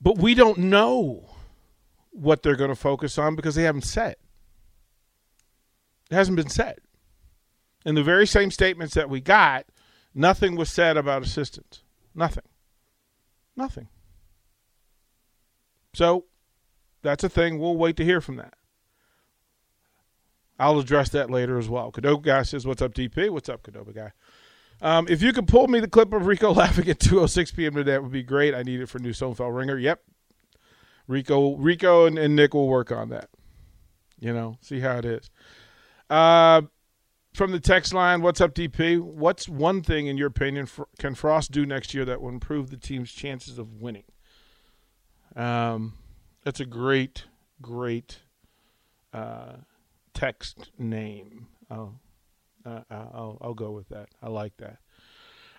But 0.00 0.18
we 0.18 0.34
don't 0.34 0.58
know 0.58 1.30
what 2.10 2.42
they're 2.42 2.56
going 2.56 2.70
to 2.70 2.76
focus 2.76 3.16
on 3.16 3.36
because 3.36 3.54
they 3.54 3.62
haven't 3.62 3.82
said. 3.82 4.16
It 6.10 6.14
hasn't 6.14 6.36
been 6.36 6.48
said. 6.48 6.78
In 7.84 7.94
the 7.94 8.02
very 8.02 8.26
same 8.26 8.50
statements 8.50 8.94
that 8.94 9.08
we 9.08 9.20
got, 9.20 9.66
nothing 10.14 10.56
was 10.56 10.70
said 10.70 10.96
about 10.96 11.22
assistance. 11.22 11.82
Nothing. 12.14 12.44
Nothing. 13.56 13.88
So 15.94 16.24
that's 17.02 17.24
a 17.24 17.28
thing. 17.28 17.58
We'll 17.58 17.76
wait 17.76 17.96
to 17.96 18.04
hear 18.04 18.20
from 18.20 18.36
that. 18.36 18.54
I'll 20.58 20.78
address 20.78 21.08
that 21.10 21.30
later 21.30 21.58
as 21.58 21.68
well. 21.68 21.90
Qdoba 21.90 22.22
guy 22.22 22.42
says, 22.42 22.66
"What's 22.66 22.82
up, 22.82 22.92
DP? 22.92 23.30
What's 23.30 23.48
up, 23.48 23.62
Qdoba 23.62 23.94
guy?" 23.94 24.12
Um, 24.82 25.06
if 25.08 25.22
you 25.22 25.32
could 25.32 25.48
pull 25.48 25.68
me 25.68 25.80
the 25.80 25.88
clip 25.88 26.12
of 26.12 26.26
Rico 26.26 26.52
laughing 26.54 26.88
at 26.88 26.98
2:06 26.98 27.54
p.m. 27.54 27.74
today, 27.74 27.92
that 27.92 28.02
would 28.02 28.12
be 28.12 28.22
great. 28.22 28.54
I 28.54 28.62
need 28.62 28.80
it 28.80 28.88
for 28.88 28.98
new 28.98 29.12
Stonefell 29.12 29.56
Ringer. 29.56 29.78
Yep, 29.78 30.02
Rico, 31.06 31.56
Rico, 31.56 32.04
and, 32.06 32.18
and 32.18 32.36
Nick 32.36 32.52
will 32.52 32.68
work 32.68 32.92
on 32.92 33.08
that. 33.08 33.30
You 34.18 34.34
know, 34.34 34.58
see 34.60 34.80
how 34.80 34.98
it 34.98 35.06
is. 35.06 35.30
Uh, 36.10 36.62
from 37.32 37.52
the 37.52 37.60
text 37.60 37.94
line, 37.94 38.20
what's 38.20 38.40
up, 38.40 38.52
DP? 38.52 39.00
What's 39.00 39.48
one 39.48 39.82
thing, 39.82 40.08
in 40.08 40.18
your 40.18 40.26
opinion, 40.26 40.68
can 40.98 41.14
Frost 41.14 41.52
do 41.52 41.64
next 41.64 41.94
year 41.94 42.04
that 42.04 42.20
will 42.20 42.28
improve 42.28 42.70
the 42.70 42.76
team's 42.76 43.12
chances 43.12 43.56
of 43.58 43.80
winning? 43.80 44.04
Um, 45.36 45.94
that's 46.44 46.58
a 46.58 46.66
great, 46.66 47.26
great 47.62 48.18
uh, 49.14 49.58
text 50.12 50.72
name. 50.76 51.46
Oh, 51.70 51.94
uh, 52.66 52.80
I'll, 52.90 53.38
I'll 53.40 53.54
go 53.54 53.70
with 53.70 53.88
that. 53.90 54.08
I 54.20 54.28
like 54.28 54.56
that. 54.56 54.78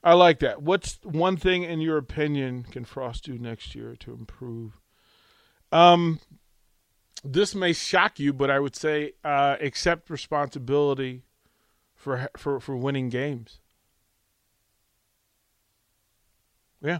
I 0.03 0.13
like 0.13 0.39
that. 0.39 0.61
What's 0.61 0.99
one 1.03 1.37
thing, 1.37 1.63
in 1.63 1.79
your 1.79 1.97
opinion, 1.97 2.63
can 2.63 2.83
Frost 2.83 3.23
do 3.23 3.37
next 3.37 3.73
year 3.75 3.95
to 3.99 4.11
improve? 4.13 4.73
Um, 5.71 6.19
this 7.23 7.53
may 7.53 7.73
shock 7.73 8.19
you, 8.19 8.33
but 8.33 8.49
I 8.49 8.59
would 8.59 8.75
say 8.75 9.13
uh, 9.23 9.57
accept 9.59 10.09
responsibility 10.09 11.23
for 11.95 12.29
for 12.37 12.59
for 12.59 12.75
winning 12.75 13.09
games. 13.09 13.59
Yeah, 16.81 16.99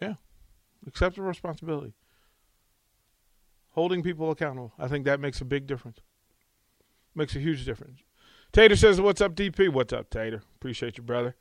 yeah, 0.00 0.14
Accept 0.86 1.16
the 1.16 1.22
responsibility. 1.22 1.92
Holding 3.72 4.02
people 4.02 4.30
accountable. 4.30 4.72
I 4.78 4.88
think 4.88 5.04
that 5.04 5.20
makes 5.20 5.40
a 5.40 5.44
big 5.44 5.66
difference. 5.66 5.98
Makes 7.14 7.36
a 7.36 7.40
huge 7.40 7.66
difference. 7.66 8.00
Tater 8.52 8.74
says, 8.74 9.00
"What's 9.00 9.20
up, 9.20 9.34
DP? 9.34 9.68
What's 9.68 9.92
up, 9.92 10.08
Tater? 10.08 10.42
Appreciate 10.56 10.96
you, 10.96 11.02
brother. 11.02 11.36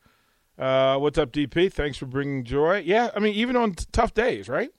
Uh, 0.58 0.98
what's 0.98 1.18
up, 1.18 1.32
DP? 1.32 1.72
Thanks 1.72 1.98
for 1.98 2.08
bringing 2.08 2.44
joy. 2.44 2.80
Yeah, 2.80 3.12
I 3.16 3.20
mean, 3.20 3.34
even 3.36 3.56
on 3.56 3.74
t- 3.74 3.86
tough 3.92 4.14
days, 4.14 4.50
right? 4.50 4.72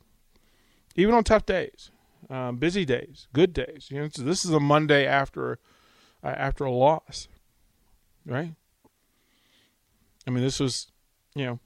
Even 0.97 1.15
on 1.15 1.25
tough 1.25 1.47
days, 1.47 1.91
um, 2.31 2.57
busy 2.57 2.85
days, 2.85 3.29
good 3.33 3.53
days. 3.53 3.89
You 3.91 4.01
know, 4.01 4.09
this 4.09 4.45
is 4.45 4.51
a 4.51 4.61
Monday 4.61 5.07
after 5.07 5.59
uh, 6.23 6.29
after 6.29 6.65
a 6.65 6.71
loss, 6.71 7.29
right? 8.27 8.55
I 10.27 10.31
mean, 10.31 10.43
this 10.43 10.61
was, 10.61 10.91
you 11.35 11.47
know, 11.47 11.61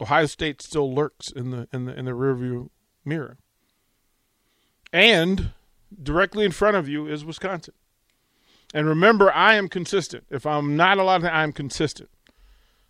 Ohio 0.00 0.26
State 0.26 0.62
still 0.62 0.92
lurks 0.92 1.30
in 1.30 1.50
the 1.50 1.68
in 1.72 1.84
the 1.84 1.96
in 1.96 2.04
the 2.04 2.12
rearview 2.12 2.70
mirror, 3.04 3.36
and 4.92 5.50
directly 6.02 6.44
in 6.44 6.52
front 6.52 6.76
of 6.76 6.88
you 6.88 7.06
is 7.06 7.24
Wisconsin. 7.24 7.74
And 8.74 8.86
remember, 8.86 9.32
I 9.32 9.54
am 9.54 9.68
consistent. 9.68 10.24
If 10.30 10.44
I'm 10.44 10.76
not 10.76 10.98
allowed 10.98 11.22
to, 11.22 11.34
I'm 11.34 11.52
consistent. 11.52 12.10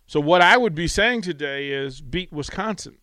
So 0.07 0.19
what 0.19 0.41
I 0.41 0.57
would 0.57 0.75
be 0.75 0.87
saying 0.87 1.21
today 1.21 1.69
is 1.69 2.01
beat 2.01 2.33
Wisconsin. 2.33 2.97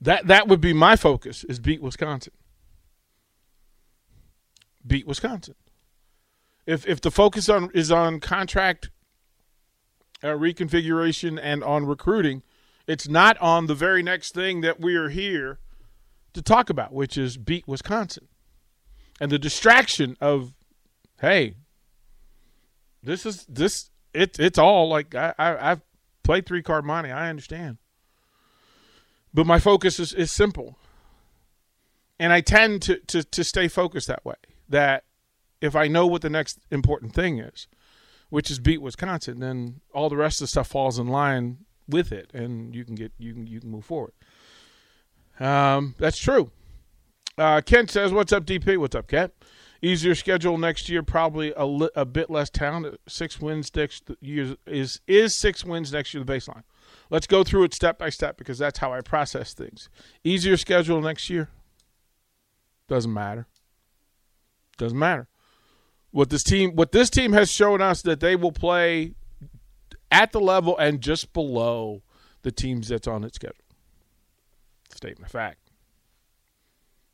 That 0.00 0.26
that 0.26 0.48
would 0.48 0.60
be 0.60 0.72
my 0.72 0.96
focus 0.96 1.44
is 1.44 1.58
beat 1.58 1.82
Wisconsin. 1.82 2.32
Beat 4.86 5.06
Wisconsin. 5.06 5.54
If 6.66 6.86
if 6.86 7.00
the 7.00 7.10
focus 7.10 7.48
on 7.48 7.70
is 7.74 7.90
on 7.90 8.20
contract 8.20 8.90
uh, 10.22 10.28
reconfiguration 10.28 11.38
and 11.42 11.64
on 11.64 11.86
recruiting, 11.86 12.42
it's 12.86 13.08
not 13.08 13.36
on 13.38 13.66
the 13.66 13.74
very 13.74 14.02
next 14.02 14.34
thing 14.34 14.60
that 14.60 14.80
we 14.80 14.94
are 14.94 15.08
here 15.08 15.58
to 16.32 16.42
talk 16.42 16.70
about, 16.70 16.92
which 16.92 17.18
is 17.18 17.36
beat 17.36 17.66
Wisconsin 17.66 18.28
and 19.20 19.30
the 19.30 19.38
distraction 19.38 20.16
of, 20.20 20.54
hey, 21.20 21.54
this 23.02 23.26
is 23.26 23.44
this 23.46 23.90
it 24.12 24.38
it's 24.38 24.58
all 24.58 24.88
like 24.88 25.14
I, 25.14 25.34
I 25.38 25.70
I've 25.70 25.82
played 26.22 26.46
three 26.46 26.62
card 26.62 26.84
monte. 26.84 27.10
I 27.10 27.28
understand, 27.28 27.78
but 29.38 29.46
my 29.46 29.60
focus 29.60 30.00
is 30.00 30.12
is 30.12 30.32
simple, 30.32 30.76
and 32.18 32.32
I 32.32 32.40
tend 32.40 32.82
to 32.82 32.98
to 33.06 33.22
to 33.22 33.44
stay 33.44 33.68
focused 33.68 34.08
that 34.08 34.24
way. 34.24 34.34
That 34.68 35.04
if 35.60 35.76
I 35.76 35.86
know 35.86 36.08
what 36.08 36.22
the 36.22 36.28
next 36.28 36.58
important 36.72 37.14
thing 37.14 37.38
is, 37.38 37.68
which 38.30 38.50
is 38.50 38.58
beat 38.58 38.82
Wisconsin, 38.82 39.38
then 39.38 39.80
all 39.94 40.08
the 40.08 40.16
rest 40.16 40.40
of 40.40 40.46
the 40.46 40.48
stuff 40.48 40.66
falls 40.66 40.98
in 40.98 41.06
line 41.06 41.58
with 41.86 42.10
it, 42.10 42.34
and 42.34 42.74
you 42.74 42.84
can 42.84 42.96
get 42.96 43.12
you 43.16 43.32
can 43.32 43.46
you 43.46 43.60
can 43.60 43.70
move 43.70 43.84
forward. 43.84 44.10
Um, 45.38 45.94
that's 45.98 46.18
true. 46.18 46.50
Uh, 47.38 47.60
Kent 47.60 47.92
says, 47.92 48.12
"What's 48.12 48.32
up, 48.32 48.44
DP? 48.44 48.76
What's 48.76 48.96
up, 48.96 49.06
Kent? 49.06 49.32
Easier 49.80 50.16
schedule 50.16 50.58
next 50.58 50.88
year, 50.88 51.04
probably 51.04 51.52
a, 51.52 51.64
li- 51.64 51.90
a 51.94 52.04
bit 52.04 52.28
less 52.28 52.50
talent. 52.50 52.98
Six 53.06 53.40
wins 53.40 53.70
next 53.76 54.10
year 54.20 54.56
is 54.66 55.00
is 55.06 55.32
six 55.32 55.64
wins 55.64 55.92
next 55.92 56.12
year 56.12 56.24
the 56.24 56.32
baseline. 56.32 56.64
Let's 57.10 57.26
go 57.26 57.42
through 57.42 57.64
it 57.64 57.74
step 57.74 57.98
by 57.98 58.10
step 58.10 58.36
because 58.36 58.58
that's 58.58 58.78
how 58.78 58.92
I 58.92 59.00
process 59.00 59.54
things. 59.54 59.88
Easier 60.24 60.56
schedule 60.56 61.00
next 61.00 61.30
year 61.30 61.48
doesn't 62.88 63.12
matter. 63.12 63.46
Doesn't 64.76 64.98
matter. 64.98 65.28
What 66.10 66.30
this 66.30 66.42
team 66.42 66.74
what 66.74 66.92
this 66.92 67.10
team 67.10 67.32
has 67.32 67.50
shown 67.50 67.80
us 67.80 68.02
that 68.02 68.20
they 68.20 68.36
will 68.36 68.52
play 68.52 69.12
at 70.10 70.32
the 70.32 70.40
level 70.40 70.76
and 70.78 71.00
just 71.00 71.32
below 71.32 72.02
the 72.42 72.50
teams 72.50 72.88
that's 72.88 73.06
on 73.06 73.24
its 73.24 73.36
schedule. 73.36 73.64
Statement 74.90 75.26
of 75.26 75.32
fact. 75.32 75.58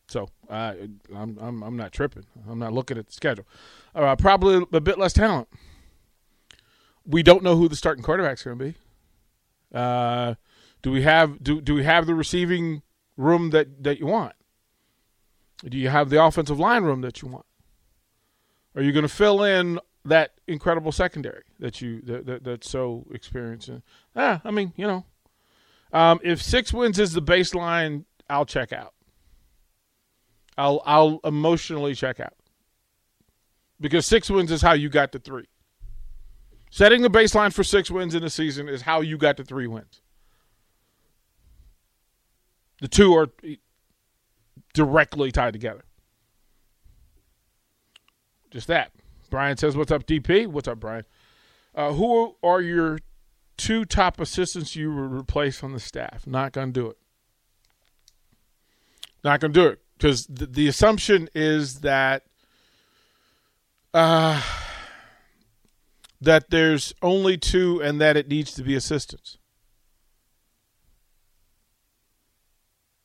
So 0.06 0.28
uh, 0.48 0.74
I'm, 1.14 1.38
I'm 1.40 1.62
I'm 1.62 1.76
not 1.76 1.92
tripping. 1.92 2.24
I'm 2.48 2.58
not 2.58 2.72
looking 2.72 2.98
at 2.98 3.06
the 3.06 3.12
schedule. 3.12 3.46
Uh, 3.94 4.14
probably 4.16 4.64
a 4.72 4.80
bit 4.80 4.98
less 4.98 5.12
talent. 5.12 5.48
We 7.06 7.22
don't 7.22 7.42
know 7.42 7.56
who 7.56 7.68
the 7.68 7.76
starting 7.76 8.04
quarterback's 8.04 8.42
going 8.42 8.58
to 8.58 8.64
be. 8.64 8.74
Uh, 9.74 10.34
do 10.82 10.90
we 10.90 11.02
have 11.02 11.42
do 11.42 11.60
do 11.60 11.74
we 11.74 11.82
have 11.84 12.06
the 12.06 12.14
receiving 12.14 12.82
room 13.16 13.50
that 13.50 13.82
that 13.82 13.98
you 13.98 14.06
want? 14.06 14.34
Do 15.64 15.78
you 15.78 15.88
have 15.88 16.10
the 16.10 16.22
offensive 16.22 16.60
line 16.60 16.84
room 16.84 17.00
that 17.00 17.22
you 17.22 17.28
want? 17.28 17.46
Are 18.76 18.82
you 18.82 18.92
going 18.92 19.04
to 19.04 19.08
fill 19.08 19.42
in 19.42 19.80
that 20.04 20.32
incredible 20.46 20.92
secondary 20.92 21.44
that 21.58 21.80
you 21.80 22.02
that, 22.02 22.26
that 22.26 22.44
that's 22.44 22.70
so 22.70 23.06
experienced? 23.12 23.70
Ah, 24.14 24.40
I 24.44 24.50
mean, 24.50 24.72
you 24.76 24.86
know, 24.86 25.04
um, 25.92 26.20
if 26.22 26.42
six 26.42 26.72
wins 26.72 26.98
is 26.98 27.12
the 27.12 27.22
baseline, 27.22 28.04
I'll 28.28 28.46
check 28.46 28.72
out. 28.72 28.94
I'll 30.56 30.82
I'll 30.84 31.20
emotionally 31.24 31.94
check 31.94 32.20
out 32.20 32.34
because 33.80 34.06
six 34.06 34.30
wins 34.30 34.50
is 34.50 34.62
how 34.62 34.72
you 34.72 34.88
got 34.88 35.12
to 35.12 35.18
three. 35.18 35.46
Setting 36.74 37.02
the 37.02 37.08
baseline 37.08 37.52
for 37.52 37.62
six 37.62 37.88
wins 37.88 38.16
in 38.16 38.24
a 38.24 38.28
season 38.28 38.68
is 38.68 38.82
how 38.82 39.00
you 39.00 39.16
got 39.16 39.36
to 39.36 39.44
three 39.44 39.68
wins. 39.68 40.02
The 42.80 42.88
two 42.88 43.14
are 43.14 43.28
directly 44.72 45.30
tied 45.30 45.52
together. 45.52 45.84
Just 48.50 48.66
that. 48.66 48.90
Brian 49.30 49.56
says, 49.56 49.76
"What's 49.76 49.92
up, 49.92 50.04
DP? 50.04 50.48
What's 50.48 50.66
up, 50.66 50.80
Brian? 50.80 51.04
Uh, 51.76 51.92
who 51.92 52.34
are 52.42 52.60
your 52.60 52.98
two 53.56 53.84
top 53.84 54.18
assistants 54.18 54.74
you 54.74 54.92
would 54.92 55.12
replace 55.12 55.62
on 55.62 55.74
the 55.74 55.78
staff? 55.78 56.26
Not 56.26 56.50
gonna 56.50 56.72
do 56.72 56.88
it. 56.88 56.98
Not 59.22 59.38
gonna 59.38 59.52
do 59.52 59.68
it 59.68 59.80
because 59.96 60.26
the, 60.26 60.46
the 60.46 60.66
assumption 60.66 61.28
is 61.36 61.82
that 61.82 62.24
uh, 63.94 64.42
that 66.24 66.50
there's 66.50 66.94
only 67.02 67.36
two 67.36 67.80
and 67.82 68.00
that 68.00 68.16
it 68.16 68.28
needs 68.28 68.52
to 68.54 68.62
be 68.62 68.74
assistants. 68.74 69.38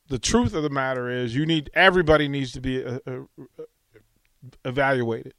The 0.08 0.18
truth 0.18 0.54
of 0.54 0.62
the 0.62 0.70
matter 0.70 1.08
is, 1.08 1.36
you 1.36 1.46
need 1.46 1.70
everybody 1.72 2.26
needs 2.26 2.50
to 2.52 2.60
be 2.60 2.84
uh, 2.84 2.98
uh, 3.06 3.20
evaluated. 4.64 5.34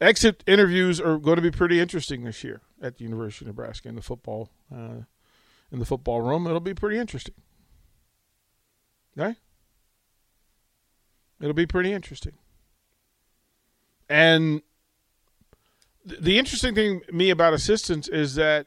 Exit 0.00 0.44
interviews 0.46 1.00
are 1.00 1.18
going 1.18 1.36
to 1.36 1.42
be 1.42 1.50
pretty 1.50 1.80
interesting 1.80 2.24
this 2.24 2.44
year 2.44 2.60
at 2.82 2.98
the 2.98 3.04
University 3.04 3.44
of 3.44 3.48
Nebraska 3.48 3.88
in 3.88 3.94
the 3.94 4.02
football 4.02 4.50
uh, 4.70 5.04
in 5.72 5.78
the 5.78 5.86
football 5.86 6.20
room. 6.20 6.46
It'll 6.46 6.60
be 6.60 6.74
pretty 6.74 6.98
interesting. 6.98 7.34
Okay. 9.18 9.36
It'll 11.40 11.54
be 11.54 11.66
pretty 11.66 11.92
interesting. 11.92 12.34
And 14.08 14.62
the 16.04 16.38
interesting 16.38 16.74
thing 16.74 17.02
me 17.10 17.30
about 17.30 17.54
assistants 17.54 18.08
is 18.08 18.34
that 18.34 18.66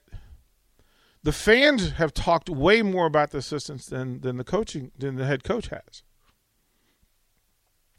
the 1.23 1.31
fans 1.31 1.91
have 1.91 2.13
talked 2.13 2.49
way 2.49 2.81
more 2.81 3.05
about 3.05 3.31
the 3.31 3.39
assistants 3.39 3.85
than 3.87 4.21
than 4.21 4.37
the 4.37 4.43
coaching 4.43 4.91
than 4.97 5.15
the 5.15 5.25
head 5.25 5.43
coach 5.43 5.67
has. 5.67 6.03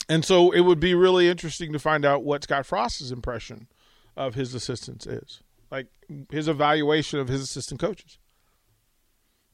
And 0.08 0.24
so 0.24 0.50
it 0.50 0.60
would 0.60 0.80
be 0.80 0.94
really 0.94 1.28
interesting 1.28 1.72
to 1.72 1.78
find 1.78 2.04
out 2.04 2.24
what 2.24 2.44
Scott 2.44 2.64
Frost's 2.64 3.10
impression 3.10 3.68
of 4.16 4.34
his 4.34 4.54
assistants 4.54 5.06
is. 5.06 5.42
Like 5.70 5.88
his 6.30 6.48
evaluation 6.48 7.20
of 7.20 7.28
his 7.28 7.42
assistant 7.42 7.80
coaches. 7.80 8.18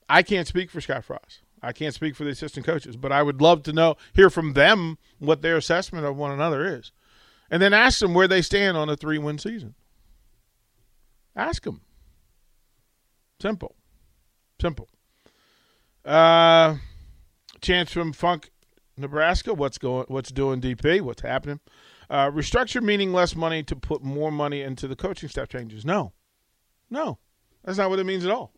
I 0.08 0.22
can't 0.22 0.46
speak 0.46 0.70
for 0.70 0.80
Scott 0.80 1.04
Frost. 1.04 1.40
I 1.60 1.72
can't 1.72 1.94
speak 1.94 2.14
for 2.14 2.24
the 2.24 2.30
assistant 2.30 2.66
coaches, 2.66 2.96
but 2.96 3.10
I 3.10 3.22
would 3.22 3.40
love 3.40 3.62
to 3.64 3.72
know, 3.72 3.96
hear 4.12 4.30
from 4.30 4.52
them 4.52 4.98
what 5.18 5.42
their 5.42 5.56
assessment 5.56 6.04
of 6.04 6.16
one 6.16 6.30
another 6.30 6.64
is. 6.66 6.92
And 7.50 7.62
then 7.62 7.72
ask 7.72 8.00
them 8.00 8.14
where 8.14 8.28
they 8.28 8.42
stand 8.42 8.76
on 8.76 8.88
a 8.88 8.96
three 8.96 9.18
win 9.18 9.38
season. 9.38 9.74
Ask 11.36 11.62
them. 11.64 11.80
Simple. 13.40 13.74
Simple. 14.60 14.88
Uh, 16.04 16.76
chance 17.60 17.92
from 17.92 18.12
Funk, 18.12 18.50
Nebraska. 18.96 19.52
What's 19.54 19.78
going? 19.78 20.06
What's 20.08 20.30
doing? 20.30 20.60
DP. 20.60 21.00
What's 21.00 21.22
happening? 21.22 21.60
Uh, 22.08 22.30
restructure 22.30 22.82
meaning 22.82 23.12
less 23.12 23.34
money 23.34 23.62
to 23.62 23.74
put 23.74 24.02
more 24.02 24.30
money 24.30 24.62
into 24.62 24.86
the 24.86 24.96
coaching 24.96 25.28
staff 25.28 25.48
changes. 25.48 25.84
No, 25.84 26.12
no, 26.90 27.18
that's 27.64 27.78
not 27.78 27.90
what 27.90 27.98
it 27.98 28.04
means 28.04 28.24
at 28.24 28.30
all. 28.30 28.52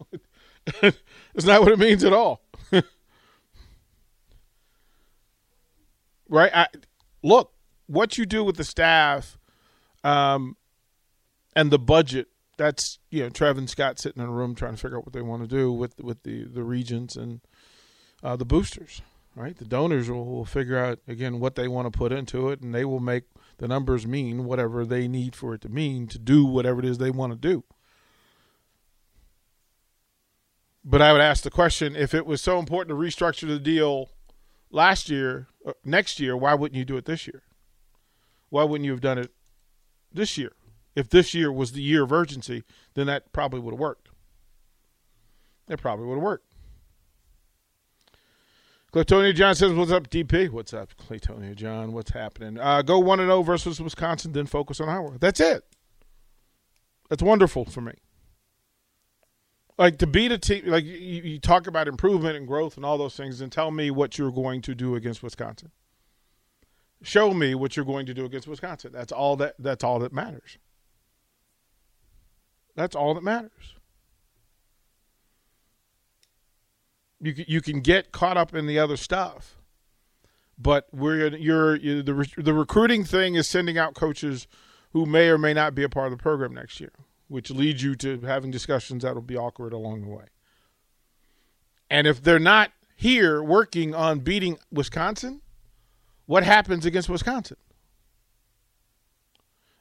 that's 0.82 1.44
not 1.44 1.62
what 1.62 1.72
it 1.72 1.78
means 1.78 2.04
at 2.04 2.12
all. 2.12 2.42
right? 6.28 6.50
I, 6.54 6.66
look, 7.22 7.52
what 7.86 8.18
you 8.18 8.26
do 8.26 8.44
with 8.44 8.56
the 8.56 8.64
staff 8.64 9.38
um, 10.04 10.56
and 11.54 11.70
the 11.70 11.78
budget. 11.78 12.28
That's 12.56 12.98
you 13.10 13.22
know 13.22 13.30
Trevin 13.30 13.68
Scott 13.68 13.98
sitting 13.98 14.22
in 14.22 14.28
a 14.28 14.32
room 14.32 14.54
trying 14.54 14.72
to 14.74 14.78
figure 14.78 14.96
out 14.96 15.04
what 15.04 15.12
they 15.12 15.22
want 15.22 15.42
to 15.42 15.48
do 15.48 15.72
with 15.72 16.00
with 16.00 16.22
the 16.22 16.44
the 16.44 16.64
regents 16.64 17.16
and 17.16 17.40
uh, 18.22 18.36
the 18.36 18.46
boosters, 18.46 19.02
right? 19.34 19.56
The 19.56 19.66
donors 19.66 20.08
will, 20.08 20.24
will 20.24 20.46
figure 20.46 20.78
out 20.78 21.00
again 21.06 21.38
what 21.38 21.54
they 21.54 21.68
want 21.68 21.92
to 21.92 21.96
put 21.96 22.12
into 22.12 22.48
it, 22.48 22.62
and 22.62 22.74
they 22.74 22.84
will 22.84 23.00
make 23.00 23.24
the 23.58 23.68
numbers 23.68 24.06
mean 24.06 24.44
whatever 24.44 24.86
they 24.86 25.06
need 25.06 25.36
for 25.36 25.54
it 25.54 25.60
to 25.62 25.68
mean 25.68 26.06
to 26.08 26.18
do 26.18 26.46
whatever 26.46 26.80
it 26.80 26.86
is 26.86 26.98
they 26.98 27.10
want 27.10 27.32
to 27.32 27.38
do. 27.38 27.64
But 30.82 31.02
I 31.02 31.12
would 31.12 31.20
ask 31.20 31.42
the 31.42 31.50
question: 31.50 31.94
If 31.94 32.14
it 32.14 32.24
was 32.24 32.40
so 32.40 32.58
important 32.58 32.96
to 32.96 33.04
restructure 33.04 33.48
the 33.48 33.58
deal 33.58 34.10
last 34.70 35.10
year, 35.10 35.48
uh, 35.66 35.72
next 35.84 36.20
year, 36.20 36.36
why 36.36 36.54
wouldn't 36.54 36.78
you 36.78 36.86
do 36.86 36.96
it 36.96 37.04
this 37.04 37.26
year? 37.26 37.42
Why 38.50 38.64
wouldn't 38.64 38.84
you 38.84 38.92
have 38.92 39.00
done 39.00 39.18
it 39.18 39.32
this 40.12 40.38
year? 40.38 40.52
If 40.94 41.10
this 41.10 41.34
year 41.34 41.52
was 41.52 41.72
the 41.72 41.82
year 41.82 42.04
of 42.04 42.12
urgency, 42.12 42.64
then 42.94 43.06
that 43.06 43.32
probably 43.32 43.60
would 43.60 43.74
have 43.74 43.80
worked. 43.80 44.08
It 45.68 45.80
probably 45.80 46.06
would 46.06 46.14
have 46.14 46.22
worked. 46.22 46.46
Claytonia 48.92 49.34
John 49.34 49.54
says, 49.54 49.72
"What's 49.72 49.90
up, 49.90 50.08
DP? 50.08 50.48
What's 50.48 50.72
up, 50.72 50.94
Claytonia 50.96 51.54
John? 51.54 51.92
What's 51.92 52.12
happening? 52.12 52.58
Uh, 52.58 52.80
go 52.80 52.98
one 52.98 53.20
and 53.20 53.28
zero 53.28 53.42
versus 53.42 53.78
Wisconsin, 53.78 54.32
then 54.32 54.46
focus 54.46 54.80
on 54.80 54.88
Iowa. 54.88 55.18
That's 55.18 55.38
it. 55.38 55.64
That's 57.10 57.22
wonderful 57.22 57.66
for 57.66 57.82
me. 57.82 57.92
Like 59.76 59.98
to 59.98 60.06
beat 60.06 60.32
a 60.32 60.38
team, 60.38 60.62
like 60.66 60.84
you, 60.84 60.92
you 60.94 61.38
talk 61.38 61.66
about 61.66 61.88
improvement 61.88 62.36
and 62.36 62.46
growth 62.46 62.76
and 62.76 62.86
all 62.86 62.96
those 62.96 63.14
things, 63.16 63.42
and 63.42 63.52
tell 63.52 63.70
me 63.70 63.90
what 63.90 64.16
you're 64.16 64.32
going 64.32 64.62
to 64.62 64.74
do 64.74 64.94
against 64.94 65.22
Wisconsin. 65.22 65.72
Show 67.02 67.34
me 67.34 67.54
what 67.54 67.76
you're 67.76 67.84
going 67.84 68.06
to 68.06 68.14
do 68.14 68.24
against 68.24 68.48
Wisconsin. 68.48 68.90
That's 68.92 69.12
all 69.12 69.36
that. 69.36 69.54
That's 69.58 69.84
all 69.84 69.98
that 70.00 70.12
matters. 70.12 70.58
That's 72.74 72.94
all 72.94 73.14
that 73.14 73.22
matters. 73.22 73.74
You 77.20 77.32
can, 77.32 77.44
you 77.48 77.60
can 77.62 77.80
get 77.80 78.12
caught 78.12 78.36
up 78.36 78.54
in 78.54 78.66
the 78.66 78.78
other 78.78 78.96
stuff, 78.96 79.56
but 80.58 80.86
we're 80.92 81.34
you're, 81.36 81.76
you're 81.76 82.02
the 82.02 82.28
the 82.36 82.52
recruiting 82.52 83.04
thing 83.04 83.34
is 83.34 83.48
sending 83.48 83.78
out 83.78 83.94
coaches 83.94 84.46
who 84.90 85.06
may 85.06 85.28
or 85.28 85.38
may 85.38 85.54
not 85.54 85.74
be 85.74 85.82
a 85.82 85.88
part 85.88 86.12
of 86.12 86.18
the 86.18 86.22
program 86.22 86.54
next 86.54 86.78
year, 86.80 86.92
which 87.28 87.50
leads 87.50 87.82
you 87.82 87.94
to 87.96 88.20
having 88.20 88.50
discussions 88.50 89.02
that'll 89.02 89.22
be 89.22 89.36
awkward 89.36 89.72
along 89.72 90.02
the 90.02 90.08
way. 90.08 90.24
And 91.88 92.06
if 92.06 92.22
they're 92.22 92.38
not 92.38 92.72
here 92.94 93.42
working 93.42 93.94
on 93.94 94.20
beating 94.20 94.58
Wisconsin, 94.70 95.40
what 96.26 96.44
happens 96.44 96.84
against 96.84 97.08
Wisconsin? 97.08 97.56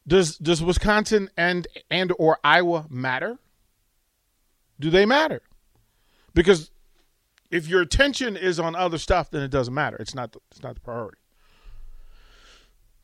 Does 0.08 0.38
does 0.38 0.64
Wisconsin 0.64 1.30
and 1.36 1.68
and 1.90 2.14
or 2.18 2.38
Iowa 2.44 2.86
matter? 2.90 3.40
Do 4.80 4.90
they 4.90 5.06
matter? 5.06 5.42
Because 6.34 6.70
if 7.50 7.68
your 7.68 7.82
attention 7.82 8.36
is 8.36 8.60
on 8.60 8.76
other 8.76 8.98
stuff, 8.98 9.32
then 9.32 9.42
it 9.42 9.50
doesn't 9.50 9.74
matter. 9.74 9.98
It's 9.98 10.14
not 10.14 10.34
the, 10.34 10.40
it's 10.52 10.62
not 10.62 10.76
the 10.76 10.82
priority. 10.82 11.18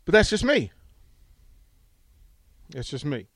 But 0.06 0.14
that's 0.14 0.30
just 0.30 0.44
me. 0.44 0.72
It's 2.74 2.90
just 2.90 3.06
me. 3.06 3.28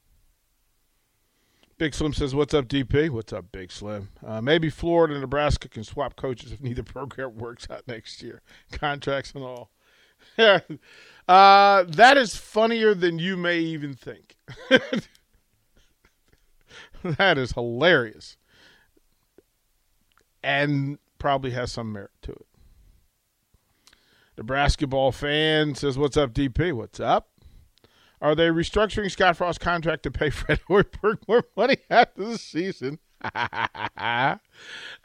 Big 1.78 1.94
Slim 1.94 2.14
says, 2.14 2.34
"What's 2.34 2.54
up, 2.54 2.68
DP? 2.68 3.10
What's 3.10 3.34
up, 3.34 3.52
Big 3.52 3.72
Slim? 3.72 4.10
Uh, 4.26 4.42
maybe 4.42 4.70
Florida 4.70 5.14
and 5.14 5.22
Nebraska 5.22 5.68
can 5.68 5.84
swap 5.84 6.16
coaches 6.16 6.52
if 6.52 6.62
neither 6.62 6.84
program 6.84 7.36
works 7.38 7.68
out 7.70 7.88
next 7.88 8.22
year, 8.22 8.42
contracts 8.72 9.32
and 9.34 9.44
all." 9.44 9.72
uh, 11.28 11.84
that 11.84 12.18
is 12.18 12.36
funnier 12.36 12.94
than 12.94 13.20
you 13.20 13.38
may 13.38 13.60
even 13.60 13.94
think. 13.94 14.36
that 17.04 17.38
is 17.38 17.52
hilarious 17.54 18.38
and 20.44 21.00
probably 21.18 21.52
has 21.52 21.72
some 21.72 21.92
merit 21.92 22.12
to 22.22 22.32
it. 22.32 22.46
The 24.36 24.44
basketball 24.44 25.12
fan 25.12 25.76
says, 25.76 25.98
What's 25.98 26.18
up, 26.18 26.34
DP? 26.34 26.74
What's 26.74 27.00
up? 27.00 27.30
Are 28.22 28.36
they 28.36 28.48
restructuring 28.48 29.12
Scott 29.12 29.38
Frost's 29.38 29.58
contract 29.58 30.04
to 30.04 30.12
pay 30.12 30.30
Fred 30.32 30.62
Hoiberg 30.70 31.20
more 31.28 31.44
money 31.58 31.78
after 31.90 32.26
the 32.26 32.38
season? 32.38 33.00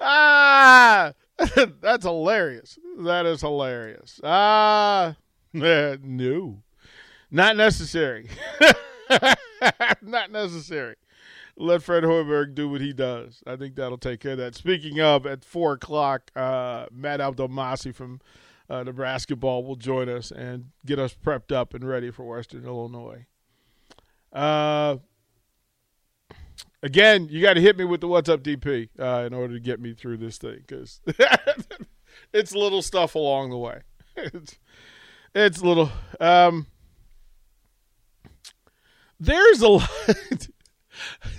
ah, 0.01 1.13
that's 1.81 2.05
hilarious. 2.05 2.79
That 2.99 3.27
is 3.27 3.41
hilarious. 3.41 4.21
Ah, 4.23 5.17
no, 5.53 6.63
not 7.31 7.57
necessary. 7.57 8.29
not 10.03 10.31
necessary 10.31 10.97
let 11.61 11.83
Fred 11.83 12.05
Hoiberg 12.05 12.55
do 12.55 12.69
what 12.69 12.81
he 12.81 12.93
does. 12.93 13.43
I 13.47 13.57
think 13.57 13.77
that'll 13.77 13.99
take 13.99 14.21
care 14.21 14.33
of 14.33 14.39
that. 14.39 14.55
Speaking 14.55 15.01
of, 15.01 15.27
at 15.27 15.45
four 15.45 15.75
o'clock, 15.75 16.31
uh, 16.35 16.87
Matt 16.91 17.21
Abdelmassih 17.21 17.95
from 17.95 18.21
uh, 18.69 18.83
Nebraska 18.83 19.37
ball 19.37 19.63
will 19.65 19.77
join 19.77 20.09
us 20.09 20.31
and 20.31 20.71
get 20.87 20.99
us 20.99 21.15
prepped 21.15 21.53
up 21.53 21.75
and 21.75 21.85
ready 21.85 22.11
for 22.11 22.25
Western 22.25 22.65
Illinois. 22.65 23.27
Uh, 24.33 24.97
again, 26.83 27.29
you 27.31 27.43
got 27.43 27.55
to 27.55 27.61
hit 27.61 27.77
me 27.77 27.85
with 27.85 28.01
the 28.01 28.09
"What's 28.09 28.29
up, 28.29 28.43
DP" 28.43 28.89
uh, 28.99 29.25
in 29.27 29.35
order 29.35 29.55
to 29.55 29.61
get 29.61 29.81
me 29.81 29.95
through 29.95 30.19
this 30.19 30.39
thing 30.39 30.59
because 30.67 31.01
it's 32.33 32.55
little 32.55 32.83
stuff 32.83 33.15
along 33.15 33.51
the 33.51 33.59
way. 33.59 33.81
It's 34.17 34.59
it's 35.35 35.63
little. 35.63 35.91
Um, 36.19 36.67
there's 39.19 39.61
a 39.61 39.69
lot. 39.69 40.49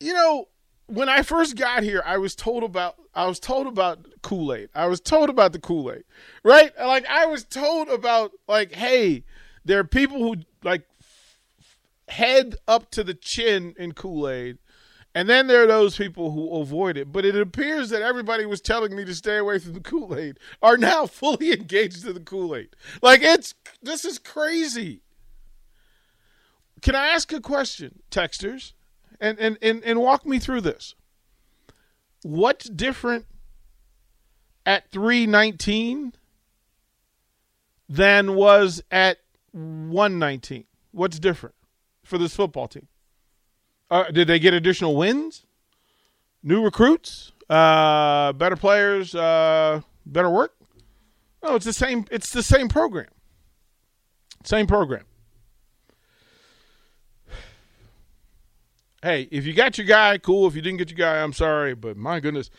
you 0.00 0.12
know, 0.12 0.48
when 0.86 1.08
I 1.08 1.22
first 1.22 1.56
got 1.56 1.82
here, 1.82 2.02
I 2.04 2.18
was 2.18 2.34
told 2.34 2.62
about 2.62 2.96
I 3.14 3.26
was 3.26 3.40
told 3.40 3.66
about 3.66 4.06
Kool 4.22 4.52
Aid. 4.52 4.70
I 4.74 4.86
was 4.86 5.00
told 5.00 5.30
about 5.30 5.52
the 5.52 5.58
Kool 5.58 5.92
Aid, 5.92 6.04
right? 6.44 6.72
Like 6.78 7.06
I 7.06 7.26
was 7.26 7.44
told 7.44 7.88
about 7.88 8.32
like, 8.48 8.72
hey, 8.72 9.24
there 9.64 9.78
are 9.78 9.84
people 9.84 10.18
who 10.18 10.36
like 10.62 10.86
head 12.08 12.56
up 12.68 12.90
to 12.92 13.04
the 13.04 13.14
chin 13.14 13.74
in 13.78 13.92
Kool 13.92 14.28
Aid, 14.28 14.58
and 15.14 15.28
then 15.28 15.46
there 15.46 15.62
are 15.62 15.66
those 15.66 15.96
people 15.96 16.32
who 16.32 16.60
avoid 16.60 16.96
it. 16.96 17.10
But 17.10 17.24
it 17.24 17.36
appears 17.36 17.88
that 17.90 18.02
everybody 18.02 18.44
was 18.44 18.60
telling 18.60 18.94
me 18.94 19.04
to 19.06 19.14
stay 19.14 19.38
away 19.38 19.58
from 19.58 19.72
the 19.72 19.80
Kool 19.80 20.16
Aid 20.16 20.38
are 20.62 20.76
now 20.76 21.06
fully 21.06 21.52
engaged 21.52 22.02
to 22.02 22.12
the 22.12 22.20
Kool 22.20 22.54
Aid. 22.54 22.76
Like 23.02 23.22
it's 23.22 23.54
this 23.82 24.04
is 24.04 24.18
crazy. 24.18 25.02
Can 26.82 26.94
I 26.94 27.08
ask 27.08 27.32
a 27.32 27.40
question, 27.40 28.02
texters? 28.10 28.72
And, 29.18 29.38
and, 29.38 29.56
and, 29.62 29.82
and 29.82 29.98
walk 29.98 30.26
me 30.26 30.38
through 30.38 30.60
this. 30.60 30.94
What's 32.22 32.68
different 32.68 33.24
at 34.66 34.90
319 34.90 36.12
than 37.88 38.34
was 38.34 38.82
at 38.90 39.18
119? 39.52 40.64
What's 40.92 41.18
different 41.18 41.55
for 42.06 42.18
this 42.18 42.34
football 42.34 42.68
team? 42.68 42.86
Uh, 43.90 44.10
did 44.10 44.28
they 44.28 44.38
get 44.38 44.54
additional 44.54 44.96
wins? 44.96 45.44
New 46.42 46.62
recruits? 46.62 47.32
Uh, 47.48 48.32
better 48.32 48.56
players? 48.56 49.14
Uh, 49.14 49.80
better 50.04 50.30
work? 50.30 50.54
No, 51.42 51.54
it's 51.54 51.64
the 51.64 51.72
same. 51.72 52.06
It's 52.10 52.30
the 52.30 52.42
same 52.42 52.68
program. 52.68 53.08
Same 54.44 54.66
program. 54.66 55.04
hey, 59.02 59.28
if 59.30 59.46
you 59.46 59.52
got 59.52 59.78
your 59.78 59.86
guy, 59.86 60.18
cool. 60.18 60.46
If 60.48 60.56
you 60.56 60.62
didn't 60.62 60.78
get 60.78 60.90
your 60.90 60.98
guy, 60.98 61.22
I'm 61.22 61.32
sorry, 61.32 61.74
but 61.74 61.96
my 61.96 62.20
goodness, 62.20 62.50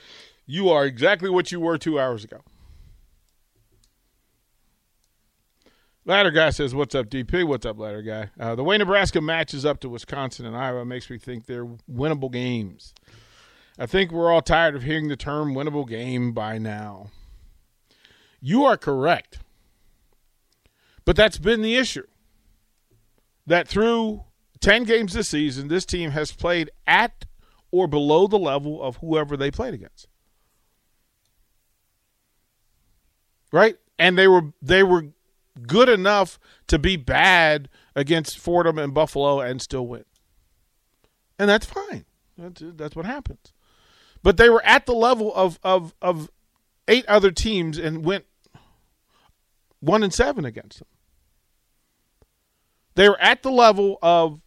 you 0.45 0.69
are 0.69 0.85
exactly 0.85 1.29
what 1.29 1.51
you 1.51 1.59
were 1.59 1.77
two 1.77 1.99
hours 1.99 2.23
ago. 2.23 2.41
Ladder 6.07 6.31
guy 6.31 6.51
says, 6.51 6.73
"What's 6.73 6.95
up, 6.95 7.09
DP? 7.09 7.43
What's 7.43 7.65
up, 7.65 7.77
ladder 7.77 8.01
guy? 8.01 8.29
Uh, 8.39 8.55
the 8.55 8.63
way 8.63 8.77
Nebraska 8.77 9.19
matches 9.19 9.65
up 9.65 9.81
to 9.81 9.89
Wisconsin 9.89 10.45
and 10.45 10.55
Iowa 10.55 10.85
makes 10.85 11.09
me 11.09 11.17
think 11.17 11.45
they're 11.45 11.65
winnable 11.65 12.31
games. 12.31 12.93
I 13.77 13.87
think 13.87 14.13
we're 14.13 14.31
all 14.31 14.41
tired 14.41 14.73
of 14.73 14.83
hearing 14.83 15.09
the 15.09 15.17
term 15.17 15.53
winnable 15.53 15.85
game 15.85 16.31
by 16.31 16.59
now. 16.59 17.09
You 18.39 18.63
are 18.63 18.77
correct, 18.77 19.39
but 21.03 21.17
that's 21.17 21.37
been 21.37 21.61
the 21.61 21.75
issue. 21.75 22.07
That 23.45 23.67
through 23.67 24.23
10 24.61 24.85
games 24.85 25.11
this 25.11 25.27
season, 25.27 25.67
this 25.67 25.85
team 25.85 26.11
has 26.11 26.31
played 26.31 26.69
at 26.87 27.25
or 27.69 27.85
below 27.85 28.27
the 28.27 28.39
level 28.39 28.81
of 28.81 28.97
whoever 28.97 29.35
they 29.35 29.51
played 29.51 29.73
against. 29.73 30.07
Right? 33.51 33.77
And 33.99 34.17
they 34.17 34.29
were 34.29 34.53
they 34.61 34.83
were 34.83 35.07
good 35.63 35.89
enough 35.89 36.39
to 36.67 36.77
be 36.77 36.95
bad 36.95 37.69
against 37.95 38.37
Fordham 38.37 38.77
and 38.77 38.93
Buffalo 38.93 39.39
and 39.39 39.61
still 39.61 39.87
win. 39.87 40.05
And 41.39 41.49
that's 41.49 41.65
fine. 41.65 42.05
That's, 42.37 42.61
that's 42.75 42.95
what 42.95 43.05
happens. 43.05 43.53
But 44.23 44.37
they 44.37 44.49
were 44.49 44.63
at 44.63 44.85
the 44.85 44.93
level 44.93 45.33
of, 45.33 45.59
of, 45.63 45.93
of 46.01 46.29
eight 46.87 47.05
other 47.07 47.31
teams 47.31 47.77
and 47.77 48.03
went 48.03 48.25
one 49.79 50.03
and 50.03 50.13
seven 50.13 50.45
against 50.45 50.79
them. 50.79 50.87
They 52.95 53.07
were 53.07 53.19
at 53.21 53.43
the 53.43 53.51
level 53.51 53.99
of 54.01 54.41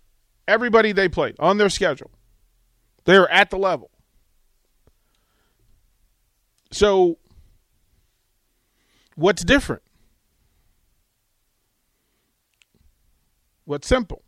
everybody 0.49 0.93
they 0.93 1.09
played 1.09 1.37
on 1.39 1.59
their 1.59 1.69
schedule. 1.69 2.11
They 3.05 3.19
were 3.19 3.31
at 3.31 3.51
the 3.51 3.59
level. 3.59 3.91
So, 6.73 7.19
what's 9.15 9.45
different? 9.45 9.83
What's 13.71 13.87
simple? 13.87 14.25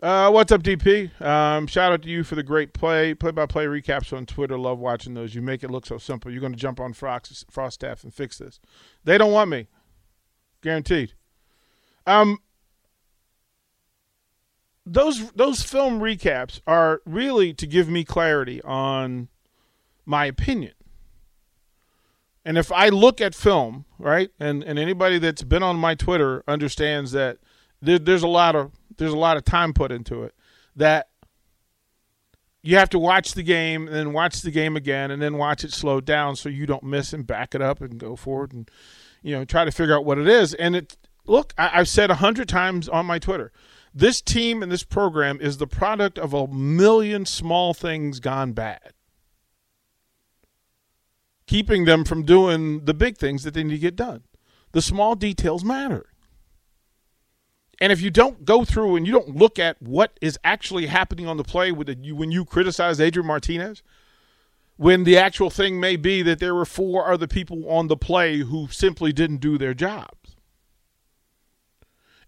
Uh, 0.00 0.30
what's 0.30 0.50
up, 0.50 0.62
DP? 0.62 1.20
Um, 1.20 1.66
shout 1.66 1.92
out 1.92 2.00
to 2.04 2.08
you 2.08 2.24
for 2.24 2.36
the 2.36 2.42
great 2.42 2.72
play, 2.72 3.12
play-by-play 3.12 3.66
recaps 3.66 4.16
on 4.16 4.24
Twitter. 4.24 4.56
Love 4.56 4.78
watching 4.78 5.12
those. 5.12 5.34
You 5.34 5.42
make 5.42 5.62
it 5.62 5.70
look 5.70 5.84
so 5.84 5.98
simple. 5.98 6.30
You're 6.30 6.40
going 6.40 6.54
to 6.54 6.58
jump 6.58 6.80
on 6.80 6.94
Frost, 6.94 7.44
staff 7.68 8.04
and 8.04 8.14
fix 8.14 8.38
this. 8.38 8.60
They 9.04 9.18
don't 9.18 9.30
want 9.30 9.50
me, 9.50 9.66
guaranteed. 10.62 11.12
Um, 12.06 12.38
those 14.86 15.30
those 15.32 15.62
film 15.62 16.00
recaps 16.00 16.62
are 16.66 17.02
really 17.04 17.52
to 17.52 17.66
give 17.66 17.90
me 17.90 18.04
clarity 18.04 18.62
on 18.62 19.28
my 20.06 20.24
opinion. 20.24 20.72
And 22.42 22.56
if 22.56 22.72
I 22.72 22.88
look 22.88 23.20
at 23.20 23.34
film, 23.34 23.84
right, 23.98 24.30
and, 24.40 24.64
and 24.64 24.78
anybody 24.78 25.18
that's 25.18 25.42
been 25.42 25.62
on 25.62 25.76
my 25.76 25.94
Twitter 25.94 26.42
understands 26.48 27.12
that 27.12 27.36
there, 27.80 27.98
there's 27.98 28.22
a 28.22 28.28
lot 28.28 28.56
of 28.56 28.72
there's 28.96 29.12
a 29.12 29.18
lot 29.18 29.36
of 29.36 29.44
time 29.44 29.72
put 29.72 29.92
into 29.92 30.22
it. 30.22 30.34
That 30.76 31.08
you 32.62 32.76
have 32.76 32.90
to 32.90 32.98
watch 32.98 33.34
the 33.34 33.42
game 33.42 33.86
and 33.86 33.96
then 33.96 34.12
watch 34.12 34.42
the 34.42 34.50
game 34.50 34.76
again 34.76 35.10
and 35.10 35.22
then 35.22 35.38
watch 35.38 35.64
it 35.64 35.72
slow 35.72 36.00
down 36.00 36.36
so 36.36 36.48
you 36.48 36.66
don't 36.66 36.82
miss 36.82 37.12
and 37.12 37.26
back 37.26 37.54
it 37.54 37.62
up 37.62 37.80
and 37.80 37.98
go 37.98 38.16
forward 38.16 38.52
and 38.52 38.70
you 39.22 39.34
know 39.34 39.44
try 39.44 39.64
to 39.64 39.72
figure 39.72 39.96
out 39.96 40.04
what 40.04 40.18
it 40.18 40.28
is. 40.28 40.54
And 40.54 40.76
it 40.76 40.96
look, 41.26 41.54
I, 41.58 41.70
I've 41.74 41.88
said 41.88 42.10
a 42.10 42.16
hundred 42.16 42.48
times 42.48 42.88
on 42.88 43.06
my 43.06 43.18
Twitter, 43.18 43.52
this 43.94 44.20
team 44.20 44.62
and 44.62 44.70
this 44.70 44.84
program 44.84 45.40
is 45.40 45.58
the 45.58 45.66
product 45.66 46.18
of 46.18 46.34
a 46.34 46.46
million 46.46 47.26
small 47.26 47.74
things 47.74 48.20
gone 48.20 48.52
bad 48.52 48.92
keeping 51.48 51.86
them 51.86 52.04
from 52.04 52.22
doing 52.22 52.84
the 52.84 52.94
big 52.94 53.16
things 53.16 53.42
that 53.42 53.54
they 53.54 53.64
need 53.64 53.72
to 53.72 53.78
get 53.78 53.96
done. 53.96 54.22
The 54.72 54.82
small 54.82 55.16
details 55.16 55.64
matter. 55.64 56.12
And 57.80 57.92
if 57.92 58.00
you 58.00 58.10
don't 58.10 58.44
go 58.44 58.64
through 58.64 58.96
and 58.96 59.06
you 59.06 59.12
don't 59.12 59.36
look 59.36 59.58
at 59.58 59.80
what 59.80 60.18
is 60.20 60.38
actually 60.42 60.86
happening 60.86 61.26
on 61.26 61.36
the 61.36 61.44
play 61.44 61.70
with 61.70 61.88
you 62.02 62.16
when 62.16 62.32
you 62.32 62.44
criticize 62.44 63.00
Adrian 63.00 63.26
Martinez, 63.26 63.82
when 64.76 65.04
the 65.04 65.16
actual 65.16 65.50
thing 65.50 65.78
may 65.78 65.96
be 65.96 66.22
that 66.22 66.40
there 66.40 66.54
were 66.54 66.64
four 66.64 67.10
other 67.10 67.26
people 67.26 67.68
on 67.68 67.88
the 67.88 67.96
play 67.96 68.38
who 68.38 68.68
simply 68.68 69.12
didn't 69.12 69.38
do 69.38 69.58
their 69.58 69.74
jobs. 69.74 70.36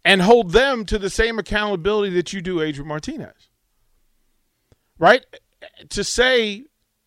And 0.05 0.23
hold 0.23 0.53
them 0.53 0.85
to 0.87 0.99
the 0.99 1.11
same 1.11 1.39
accountability 1.39 2.15
that 2.15 2.33
you 2.33 2.41
do 2.41 2.61
Adrian 2.61 2.89
Martinez. 2.89 3.51
Right? 4.99 5.25
To 5.91 6.05
say 6.05 6.65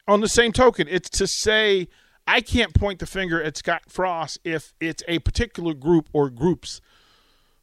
on 0.07 0.21
the 0.21 0.29
same 0.29 0.51
token, 0.51 0.87
it's 0.89 1.09
to 1.11 1.27
say 1.27 1.87
I 2.27 2.41
can't 2.41 2.73
point 2.73 2.99
the 2.99 3.05
finger 3.05 3.41
at 3.41 3.57
Scott 3.57 3.83
Frost 3.87 4.39
if 4.43 4.73
it's 4.79 5.03
a 5.07 5.19
particular 5.19 5.73
group 5.73 6.09
or 6.13 6.29
groups 6.29 6.81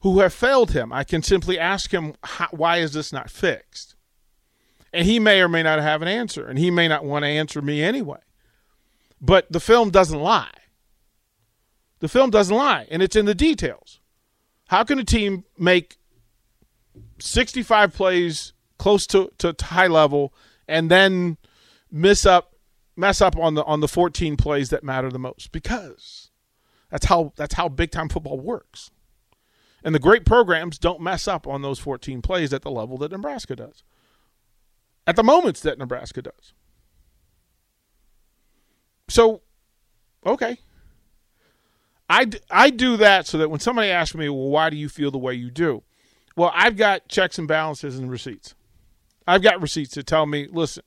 who 0.00 0.20
have 0.20 0.32
failed 0.32 0.72
him. 0.72 0.92
I 0.92 1.04
can 1.04 1.22
simply 1.22 1.58
ask 1.58 1.92
him, 1.92 2.14
why 2.50 2.78
is 2.78 2.92
this 2.92 3.12
not 3.12 3.30
fixed? 3.30 3.94
And 4.92 5.06
he 5.06 5.18
may 5.18 5.40
or 5.40 5.48
may 5.48 5.62
not 5.62 5.80
have 5.80 6.02
an 6.02 6.08
answer, 6.08 6.46
and 6.46 6.58
he 6.58 6.70
may 6.70 6.88
not 6.88 7.04
want 7.04 7.24
to 7.24 7.28
answer 7.28 7.62
me 7.62 7.82
anyway. 7.82 8.18
But 9.20 9.50
the 9.52 9.60
film 9.60 9.90
doesn't 9.90 10.18
lie. 10.18 10.50
The 12.00 12.08
film 12.08 12.30
doesn't 12.30 12.54
lie, 12.54 12.86
and 12.90 13.02
it's 13.02 13.14
in 13.14 13.26
the 13.26 13.34
details. 13.34 14.00
How 14.68 14.84
can 14.84 14.98
a 14.98 15.04
team 15.04 15.44
make 15.58 15.96
65 17.18 17.92
plays 17.92 18.52
close 18.78 19.06
to, 19.08 19.30
to 19.38 19.54
high 19.60 19.86
level 19.86 20.32
and 20.66 20.90
then 20.90 21.36
miss 21.90 22.24
up 22.24 22.54
mess 22.96 23.20
up 23.20 23.36
on 23.36 23.54
the 23.54 23.64
on 23.64 23.80
the 23.80 23.88
14 23.88 24.36
plays 24.36 24.70
that 24.70 24.84
matter 24.84 25.10
the 25.10 25.18
most 25.18 25.52
because 25.52 26.30
that's 26.90 27.06
how 27.06 27.32
that's 27.36 27.54
how 27.54 27.68
big 27.68 27.90
time 27.90 28.08
football 28.08 28.38
works. 28.38 28.90
And 29.82 29.94
the 29.94 29.98
great 29.98 30.24
programs 30.24 30.78
don't 30.78 31.00
mess 31.00 31.26
up 31.26 31.46
on 31.46 31.62
those 31.62 31.78
14 31.78 32.22
plays 32.22 32.52
at 32.52 32.62
the 32.62 32.70
level 32.70 32.98
that 32.98 33.12
Nebraska 33.12 33.56
does. 33.56 33.82
At 35.06 35.16
the 35.16 35.22
moments 35.22 35.60
that 35.60 35.78
Nebraska 35.78 36.22
does. 36.22 36.52
So, 39.08 39.42
okay. 40.24 40.58
I, 42.08 42.26
I 42.50 42.70
do 42.70 42.96
that 42.98 43.26
so 43.26 43.38
that 43.38 43.50
when 43.50 43.60
somebody 43.60 43.88
asks 43.88 44.14
me, 44.14 44.28
well, 44.28 44.48
why 44.48 44.70
do 44.70 44.76
you 44.76 44.88
feel 44.88 45.10
the 45.10 45.18
way 45.18 45.34
you 45.34 45.50
do? 45.50 45.82
Well, 46.36 46.52
I've 46.54 46.76
got 46.76 47.08
checks 47.08 47.38
and 47.38 47.48
balances 47.48 47.98
and 47.98 48.10
receipts. 48.10 48.54
I've 49.26 49.42
got 49.42 49.60
receipts 49.60 49.92
to 49.92 50.02
tell 50.02 50.26
me, 50.26 50.48
listen, 50.50 50.84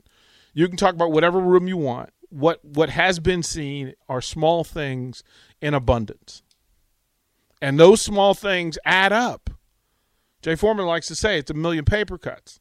you 0.54 0.68
can 0.68 0.78
talk 0.78 0.94
about 0.94 1.12
whatever 1.12 1.40
room 1.40 1.68
you 1.68 1.78
want. 1.78 2.12
What 2.30 2.64
what 2.66 2.90
has 2.90 3.20
been 3.20 3.44
seen 3.44 3.94
are 4.10 4.20
small 4.20 4.64
things 4.64 5.24
in 5.62 5.74
abundance. 5.74 6.42
And 7.64 7.80
those 7.80 8.02
small 8.02 8.34
things 8.34 8.78
add 8.84 9.14
up. 9.14 9.50
Jay 10.42 10.54
Foreman 10.54 10.86
likes 10.86 11.08
to 11.08 11.16
say 11.16 11.38
it's 11.38 11.50
a 11.50 11.54
million 11.54 11.86
paper 11.86 12.18
cuts. 12.18 12.60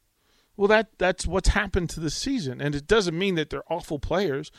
Well, 0.55 0.69
that 0.69 0.97
that's 0.97 1.27
what's 1.27 1.49
happened 1.49 1.89
to 1.89 1.99
this 1.99 2.15
season, 2.15 2.61
and 2.61 2.73
it 2.73 2.87
doesn't 2.87 3.17
mean 3.17 3.35
that 3.35 3.49
they're 3.49 3.69
awful 3.69 3.99
players. 3.99 4.49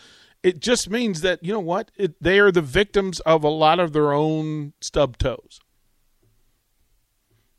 It 0.43 0.61
just 0.61 0.91
means 0.91 1.23
that 1.23 1.43
you 1.43 1.55
know 1.55 1.61
what 1.61 1.91
it, 1.97 2.23
they 2.23 2.39
are 2.41 2.53
the 2.53 2.61
victims 2.61 3.21
of 3.21 3.43
a 3.43 3.49
lot 3.49 3.81
of 3.81 3.95
their 3.95 4.13
own 4.13 4.75
stub 4.83 5.17
toes. 5.17 5.61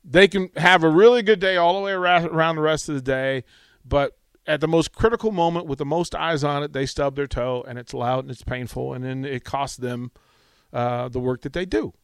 They 0.04 0.28
can 0.28 0.52
have 0.56 0.84
a 0.84 0.90
really 0.90 1.24
good 1.24 1.40
day 1.40 1.58
all 1.58 1.74
the 1.74 1.82
way 1.82 1.94
around 1.94 2.56
the 2.56 2.62
rest 2.62 2.88
of 2.88 2.94
the 2.94 3.02
day, 3.02 3.46
but 3.84 4.12
at 4.46 4.62
the 4.62 4.68
most 4.68 4.92
critical 4.92 5.32
moment 5.32 5.66
with 5.66 5.80
the 5.80 5.86
most 5.86 6.14
eyes 6.14 6.44
on 6.44 6.62
it, 6.62 6.74
they 6.74 6.86
stub 6.86 7.16
their 7.16 7.26
toe 7.26 7.66
and 7.68 7.80
it's 7.80 7.96
loud 7.96 8.26
and 8.26 8.30
it's 8.30 8.44
painful, 8.44 8.94
and 8.94 9.04
then 9.04 9.26
it 9.26 9.44
costs 9.44 9.78
them 9.78 10.12
uh, 10.72 11.10
the 11.10 11.20
work 11.20 11.42
that 11.42 11.54
they 11.54 11.66
do. 11.66 11.96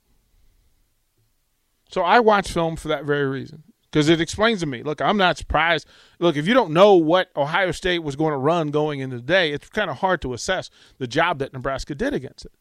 So 1.92 2.02
I 2.02 2.22
watch 2.22 2.52
film 2.52 2.78
for 2.78 2.88
that 2.88 3.04
very 3.04 3.28
reason 3.28 3.64
because 3.92 4.08
it 4.08 4.22
explains 4.22 4.62
to 4.62 4.66
me. 4.66 4.82
Look, 4.82 5.02
I'm 5.02 5.18
not 5.18 5.38
surprised. 5.38 5.86
Look, 6.20 6.38
if 6.38 6.48
you 6.48 6.54
don't 6.54 6.72
know 6.72 6.96
what 6.96 7.30
Ohio 7.36 7.72
State 7.72 8.00
was 8.00 8.16
going 8.16 8.32
to 8.32 8.38
run 8.38 8.72
going 8.72 9.02
into 9.02 9.18
the 9.18 9.22
day, 9.22 9.52
it's 9.52 9.68
kind 9.70 9.90
of 9.90 9.98
hard 9.98 10.22
to 10.22 10.34
assess 10.34 10.70
the 11.00 11.08
job 11.08 11.40
that 11.40 11.52
Nebraska 11.52 11.94
did 11.94 12.14
against 12.14 12.46
it. 12.46 12.54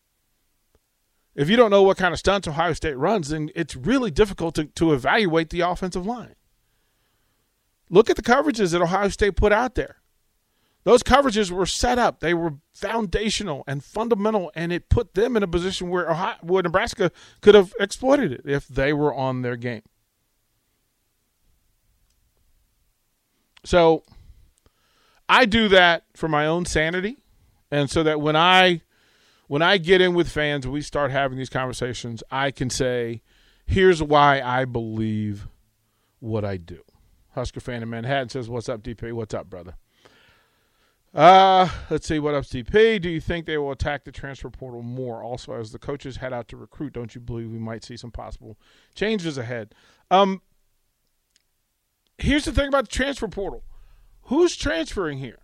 If 1.37 1.49
you 1.49 1.57
don't 1.57 1.71
know 1.71 1.83
what 1.83 1.97
kind 1.97 2.13
of 2.13 2.19
stunts 2.19 2.49
Ohio 2.49 2.73
State 2.73 2.99
runs, 2.99 3.29
then 3.29 3.51
it's 3.55 3.77
really 3.77 4.11
difficult 4.11 4.57
to, 4.57 4.65
to 4.65 4.93
evaluate 4.93 5.51
the 5.51 5.61
offensive 5.61 6.05
line. 6.05 6.35
Look 7.89 8.11
at 8.11 8.17
the 8.17 8.23
coverages 8.23 8.73
that 8.73 8.83
Ohio 8.83 9.09
State 9.09 9.37
put 9.37 9.53
out 9.53 9.77
there. 9.77 10.00
Those 10.85 11.03
coverages 11.03 11.51
were 11.51 11.67
set 11.67 11.99
up. 11.99 12.21
They 12.21 12.33
were 12.33 12.55
foundational 12.73 13.65
and 13.67 13.85
fundamental, 13.85 14.51
and 14.55 14.73
it 14.73 14.89
put 14.89 15.15
them 15.15 15.37
in 15.37 15.43
a 15.43 15.49
position 15.49 15.91
where, 15.91 16.11
Ohio, 16.11 16.37
where 16.41 16.63
Nebraska 16.63 17.13
could 17.43 17.55
have 17.55 17.75
exploited 17.79 18.33
it 18.33 18.43
if 18.47 18.67
they 18.67 18.93
were 18.93 19.15
on 19.15 19.43
their 19.43 19.57
game. 19.57 19.83
So 23.65 24.05
I 25.29 25.45
do 25.45 25.69
that 25.69 26.05
for 26.15 26.29
my 26.29 26.47
own 26.47 26.65
sanity, 26.65 27.19
and 27.71 27.91
so 27.91 28.03
that 28.03 28.21
when 28.21 28.37
I 28.37 28.81
when 29.49 29.63
I 29.63 29.79
get 29.79 30.01
in 30.01 30.15
with 30.15 30.31
fans 30.31 30.67
we 30.67 30.81
start 30.81 31.11
having 31.11 31.37
these 31.37 31.51
conversations, 31.51 32.23
I 32.31 32.53
can 32.53 32.71
say, 32.71 33.21
"Here's 33.67 34.03
why 34.03 34.41
I 34.41 34.65
believe 34.65 35.47
what 36.21 36.43
I 36.43 36.57
do." 36.57 36.83
Husker 37.35 37.61
fan 37.61 37.83
in 37.83 37.91
Manhattan 37.91 38.31
says, 38.31 38.49
"What's 38.49 38.71
up, 38.71 38.83
DP? 38.83 39.13
What's 39.13 39.35
up, 39.35 39.51
brother?" 39.51 39.77
Uh, 41.13 41.69
let's 41.91 42.07
see 42.07 42.21
what 42.21 42.35
up, 42.35 42.45
DP. 42.45 43.01
Do 43.03 43.09
you 43.09 43.21
think 43.21 43.45
they 43.45 43.59
will 43.59 43.73
attack 43.73 44.05
the 44.05 44.13
transfer 44.13 44.49
portal 44.49 44.83
more? 44.83 45.25
Also, 45.25 45.53
as 45.55 45.73
the 45.73 45.79
coaches 45.79 46.19
head 46.19 46.33
out 46.33 46.47
to 46.49 46.57
recruit, 46.57 46.93
don't 46.93 47.15
you 47.15 47.21
believe 47.21 47.51
we 47.51 47.59
might 47.59 47.83
see 47.83 47.97
some 47.97 48.13
possible 48.13 48.57
changes 48.95 49.37
ahead? 49.37 49.75
Um, 50.11 50.41
here's 52.19 52.45
the 52.45 52.53
thing 52.53 52.69
about 52.69 52.89
the 52.89 52.95
transfer 52.95 53.27
portal: 53.27 53.65
who's 54.25 54.55
transferring 54.55 55.19
here? 55.19 55.41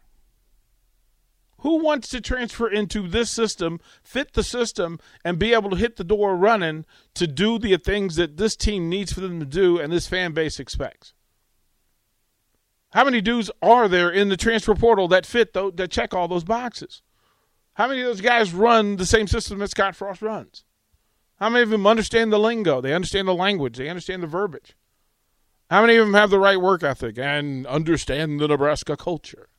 Who 1.60 1.82
wants 1.82 2.08
to 2.10 2.20
transfer 2.20 2.68
into 2.68 3.08
this 3.08 3.30
system, 3.30 3.80
fit 4.04 4.34
the 4.34 4.44
system, 4.44 5.00
and 5.24 5.36
be 5.36 5.52
able 5.52 5.70
to 5.70 5.76
hit 5.76 5.96
the 5.96 6.04
door 6.04 6.36
running 6.36 6.84
to 7.14 7.26
do 7.26 7.58
the 7.58 7.76
things 7.76 8.14
that 8.16 8.36
this 8.36 8.54
team 8.54 8.88
needs 8.88 9.12
for 9.12 9.20
them 9.20 9.40
to 9.40 9.46
do 9.46 9.80
and 9.80 9.92
this 9.92 10.06
fan 10.06 10.32
base 10.32 10.60
expects? 10.60 11.12
How 12.96 13.04
many 13.04 13.20
dudes 13.20 13.50
are 13.60 13.88
there 13.88 14.08
in 14.10 14.30
the 14.30 14.38
transfer 14.38 14.74
portal 14.74 15.06
that 15.08 15.26
fit 15.26 15.52
though 15.52 15.70
that 15.72 15.90
check 15.90 16.14
all 16.14 16.28
those 16.28 16.44
boxes? 16.44 17.02
How 17.74 17.88
many 17.88 18.00
of 18.00 18.06
those 18.06 18.22
guys 18.22 18.54
run 18.54 18.96
the 18.96 19.04
same 19.04 19.26
system 19.26 19.58
that 19.58 19.68
Scott 19.68 19.94
Frost 19.94 20.22
runs? 20.22 20.64
How 21.38 21.50
many 21.50 21.64
of 21.64 21.68
them 21.68 21.86
understand 21.86 22.32
the 22.32 22.38
lingo? 22.38 22.80
They 22.80 22.94
understand 22.94 23.28
the 23.28 23.34
language. 23.34 23.76
They 23.76 23.90
understand 23.90 24.22
the 24.22 24.26
verbiage. 24.26 24.74
How 25.68 25.82
many 25.82 25.96
of 25.96 26.06
them 26.06 26.14
have 26.14 26.30
the 26.30 26.38
right 26.38 26.58
work 26.58 26.82
ethic 26.82 27.18
and 27.18 27.66
understand 27.66 28.40
the 28.40 28.48
Nebraska 28.48 28.96
culture? 28.96 29.50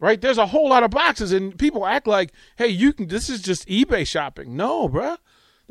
Right? 0.00 0.18
There's 0.18 0.38
a 0.38 0.46
whole 0.46 0.70
lot 0.70 0.84
of 0.84 0.90
boxes, 0.90 1.32
and 1.32 1.58
people 1.58 1.84
act 1.84 2.06
like, 2.06 2.32
"Hey, 2.56 2.68
you 2.68 2.94
can." 2.94 3.08
This 3.08 3.28
is 3.28 3.42
just 3.42 3.68
eBay 3.68 4.06
shopping. 4.06 4.56
No, 4.56 4.88
bruh. 4.88 5.18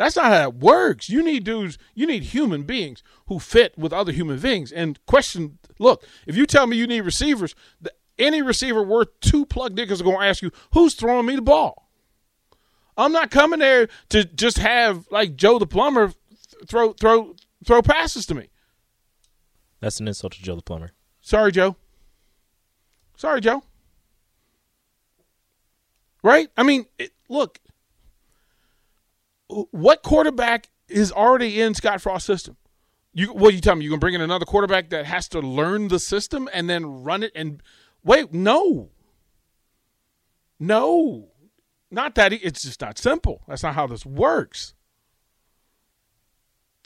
That's 0.02 0.16
not 0.16 0.32
how 0.32 0.48
it 0.48 0.56
works. 0.56 1.10
You 1.10 1.22
need 1.22 1.44
dudes, 1.44 1.78
you 1.94 2.08
need 2.08 2.24
human 2.24 2.64
beings 2.64 3.04
who 3.28 3.38
fit 3.38 3.78
with 3.78 3.94
other 3.94 4.12
human 4.12 4.40
beings. 4.40 4.72
And 4.72 4.98
question 5.06 5.60
look, 5.78 6.04
if 6.26 6.36
you 6.36 6.48
tell 6.48 6.66
me 6.66 6.76
you 6.76 6.88
need 6.88 7.02
receivers, 7.02 7.54
any 8.18 8.42
receiver 8.42 8.82
worth 8.82 9.10
two 9.20 9.46
plug 9.46 9.76
niggas 9.76 10.02
are 10.02 10.04
going 10.04 10.20
to 10.20 10.26
ask 10.26 10.42
you, 10.42 10.50
who's 10.74 10.96
throwing 10.96 11.28
me 11.28 11.36
the 11.36 11.44
ball? 11.44 11.88
I'm 12.98 13.12
not 13.12 13.30
coming 13.30 13.60
there 13.60 13.90
to 14.10 14.26
just 14.26 14.58
have 14.58 15.06
like 15.12 15.36
Joe 15.36 15.60
the 15.60 15.68
plumber 15.68 16.14
throw 16.66 16.94
throw 16.94 17.36
throw 17.64 17.84
passes 17.84 18.26
to 18.26 18.34
me. 18.34 18.50
That's 19.82 20.00
an 20.00 20.08
insult 20.08 20.34
to 20.34 20.42
Joe 20.42 20.56
the 20.56 20.64
plumber. 20.64 20.94
Sorry, 21.22 21.52
Joe. 21.52 21.76
Sorry, 23.18 23.40
Joe. 23.40 23.62
Right? 26.24 26.50
I 26.58 26.64
mean, 26.64 26.88
it, 26.98 27.12
look, 27.30 27.60
what 29.72 30.04
quarterback 30.04 30.70
is 30.88 31.12
already 31.12 31.62
in 31.62 31.74
Scott 31.74 32.02
Frost's 32.02 32.26
system? 32.26 32.58
You 33.14 33.28
what 33.34 33.54
you 33.54 33.62
tell 33.62 33.76
me? 33.76 33.84
You 33.84 33.90
gonna 33.90 34.00
bring 34.00 34.14
in 34.14 34.22
another 34.22 34.46
quarterback 34.46 34.90
that 34.90 35.06
has 35.06 35.28
to 35.30 35.40
learn 35.40 35.90
the 35.90 36.00
system 36.00 36.48
and 36.54 36.70
then 36.70 37.04
run 37.04 37.24
it 37.24 37.32
and 37.36 37.62
wait? 38.04 38.34
No, 38.34 38.90
no, 40.60 41.28
not 41.90 42.16
that. 42.16 42.32
It's 42.32 42.62
just 42.62 42.82
not 42.82 42.98
simple. 42.98 43.42
That's 43.48 43.64
not 43.64 43.76
how 43.76 43.88
this 43.88 44.06
works. 44.06 44.74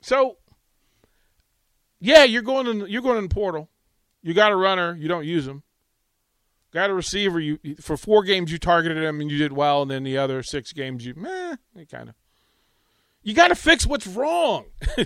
So, 0.01 0.37
yeah, 1.99 2.23
you're 2.23 2.41
going 2.41 2.67
in. 2.67 2.87
You're 2.89 3.03
going 3.03 3.17
in 3.17 3.27
the 3.27 3.33
portal. 3.33 3.69
You 4.23 4.33
got 4.33 4.51
a 4.51 4.55
runner. 4.55 4.95
You 4.95 5.07
don't 5.07 5.25
use 5.25 5.47
him. 5.47 5.61
Got 6.73 6.89
a 6.89 6.93
receiver. 6.93 7.39
You 7.39 7.59
for 7.79 7.97
four 7.97 8.23
games 8.23 8.51
you 8.51 8.57
targeted 8.57 9.03
him 9.03 9.21
and 9.21 9.29
you 9.29 9.37
did 9.37 9.53
well, 9.53 9.83
and 9.83 9.91
then 9.91 10.03
the 10.03 10.17
other 10.17 10.41
six 10.41 10.73
games 10.73 11.05
you 11.05 11.13
meh, 11.15 11.55
kind 11.91 12.09
of. 12.09 12.15
You 13.25 13.33
got 13.33 13.47
to 13.47 13.55
fix 13.55 13.87
what's 13.87 14.05
wrong. 14.05 14.65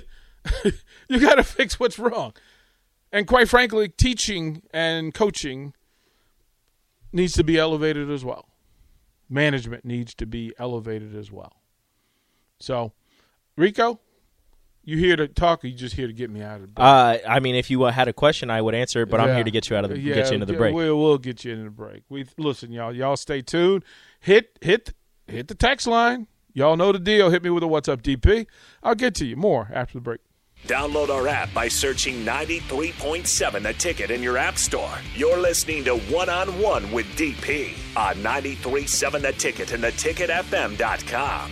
you 1.08 1.19
got 1.21 1.36
to 1.36 1.43
fix 1.43 1.79
what's 1.79 1.97
wrong. 1.97 2.34
And 3.13 3.25
quite 3.25 3.47
frankly, 3.47 3.88
teaching 3.88 4.62
and 4.71 5.13
coaching 5.13 5.73
needs 7.13 7.34
to 7.34 7.45
be 7.45 7.58
elevated 7.58 8.12
as 8.12 8.25
well. 8.25 8.49
Management 9.29 9.86
needs 9.86 10.13
to 10.15 10.25
be 10.25 10.53
elevated 10.60 11.15
as 11.15 11.32
well. 11.32 11.62
So, 12.60 12.91
Rico, 13.55 14.01
you 14.84 14.97
here 14.97 15.15
to 15.15 15.29
talk 15.29 15.63
or 15.63 15.67
you 15.67 15.75
just 15.75 15.95
here 15.95 16.08
to 16.08 16.13
get 16.13 16.29
me 16.29 16.41
out 16.41 16.60
of 16.60 16.75
the 16.75 16.82
Uh, 16.82 17.19
I 17.25 17.39
mean, 17.39 17.55
if 17.55 17.71
you 17.71 17.82
uh, 17.84 17.91
had 17.91 18.10
a 18.10 18.13
question, 18.13 18.49
I 18.49 18.62
would 18.62 18.75
answer 18.75 19.03
it, 19.03 19.10
but 19.10 19.21
I'm 19.21 19.34
here 19.34 19.45
to 19.45 19.51
get 19.51 19.69
you 19.69 19.77
out 19.77 19.86
of 19.86 19.91
the, 19.91 19.99
Yeah, 19.99 20.15
get 20.15 20.27
you 20.27 20.34
into 20.34 20.45
the 20.45 20.53
break. 20.53 20.75
We'll, 20.75 20.99
we'll 20.99 21.19
get 21.19 21.45
you 21.45 21.53
into 21.53 21.63
the 21.63 21.69
break. 21.69 22.03
We 22.10 22.25
listen, 22.38 22.73
y'all. 22.73 22.93
Y'all 22.93 23.15
stay 23.15 23.41
tuned. 23.41 23.86
Hit 24.19 24.60
hit 24.60 24.93
hit 25.25 25.47
the 25.47 25.55
text 25.55 25.88
line. 25.88 26.27
Y'all 26.54 26.76
know 26.76 26.92
the 26.92 27.00
deal. 27.00 27.30
Hit 27.30 27.44
me 27.44 27.50
with 27.50 27.64
a 27.64 27.68
what's 27.68 27.88
up, 27.88 28.02
DP. 28.02 28.48
I'll 28.84 28.96
get 28.96 29.16
to 29.16 29.26
you 29.26 29.36
more 29.36 29.70
after 29.74 29.94
the 29.96 30.02
break. 30.02 30.20
Download 30.68 31.10
our 31.10 31.28
app 31.28 31.54
by 31.54 31.68
searching 31.68 32.26
93.7 32.26 33.64
The 33.64 33.74
Ticket 33.74 34.12
in 34.12 34.22
your 34.22 34.38
app 34.38 34.58
store. 34.58 34.92
You're 35.16 35.38
listening 35.38 35.86
to 35.86 35.98
One 35.98 36.30
on 36.30 36.48
One 36.60 36.92
with 36.92 37.06
DP 37.16 37.76
on 37.96 38.16
93.7 38.18 39.22
The 39.22 39.32
Ticket 39.32 39.72
and 39.72 39.84
theticketfm.com. 39.84 41.52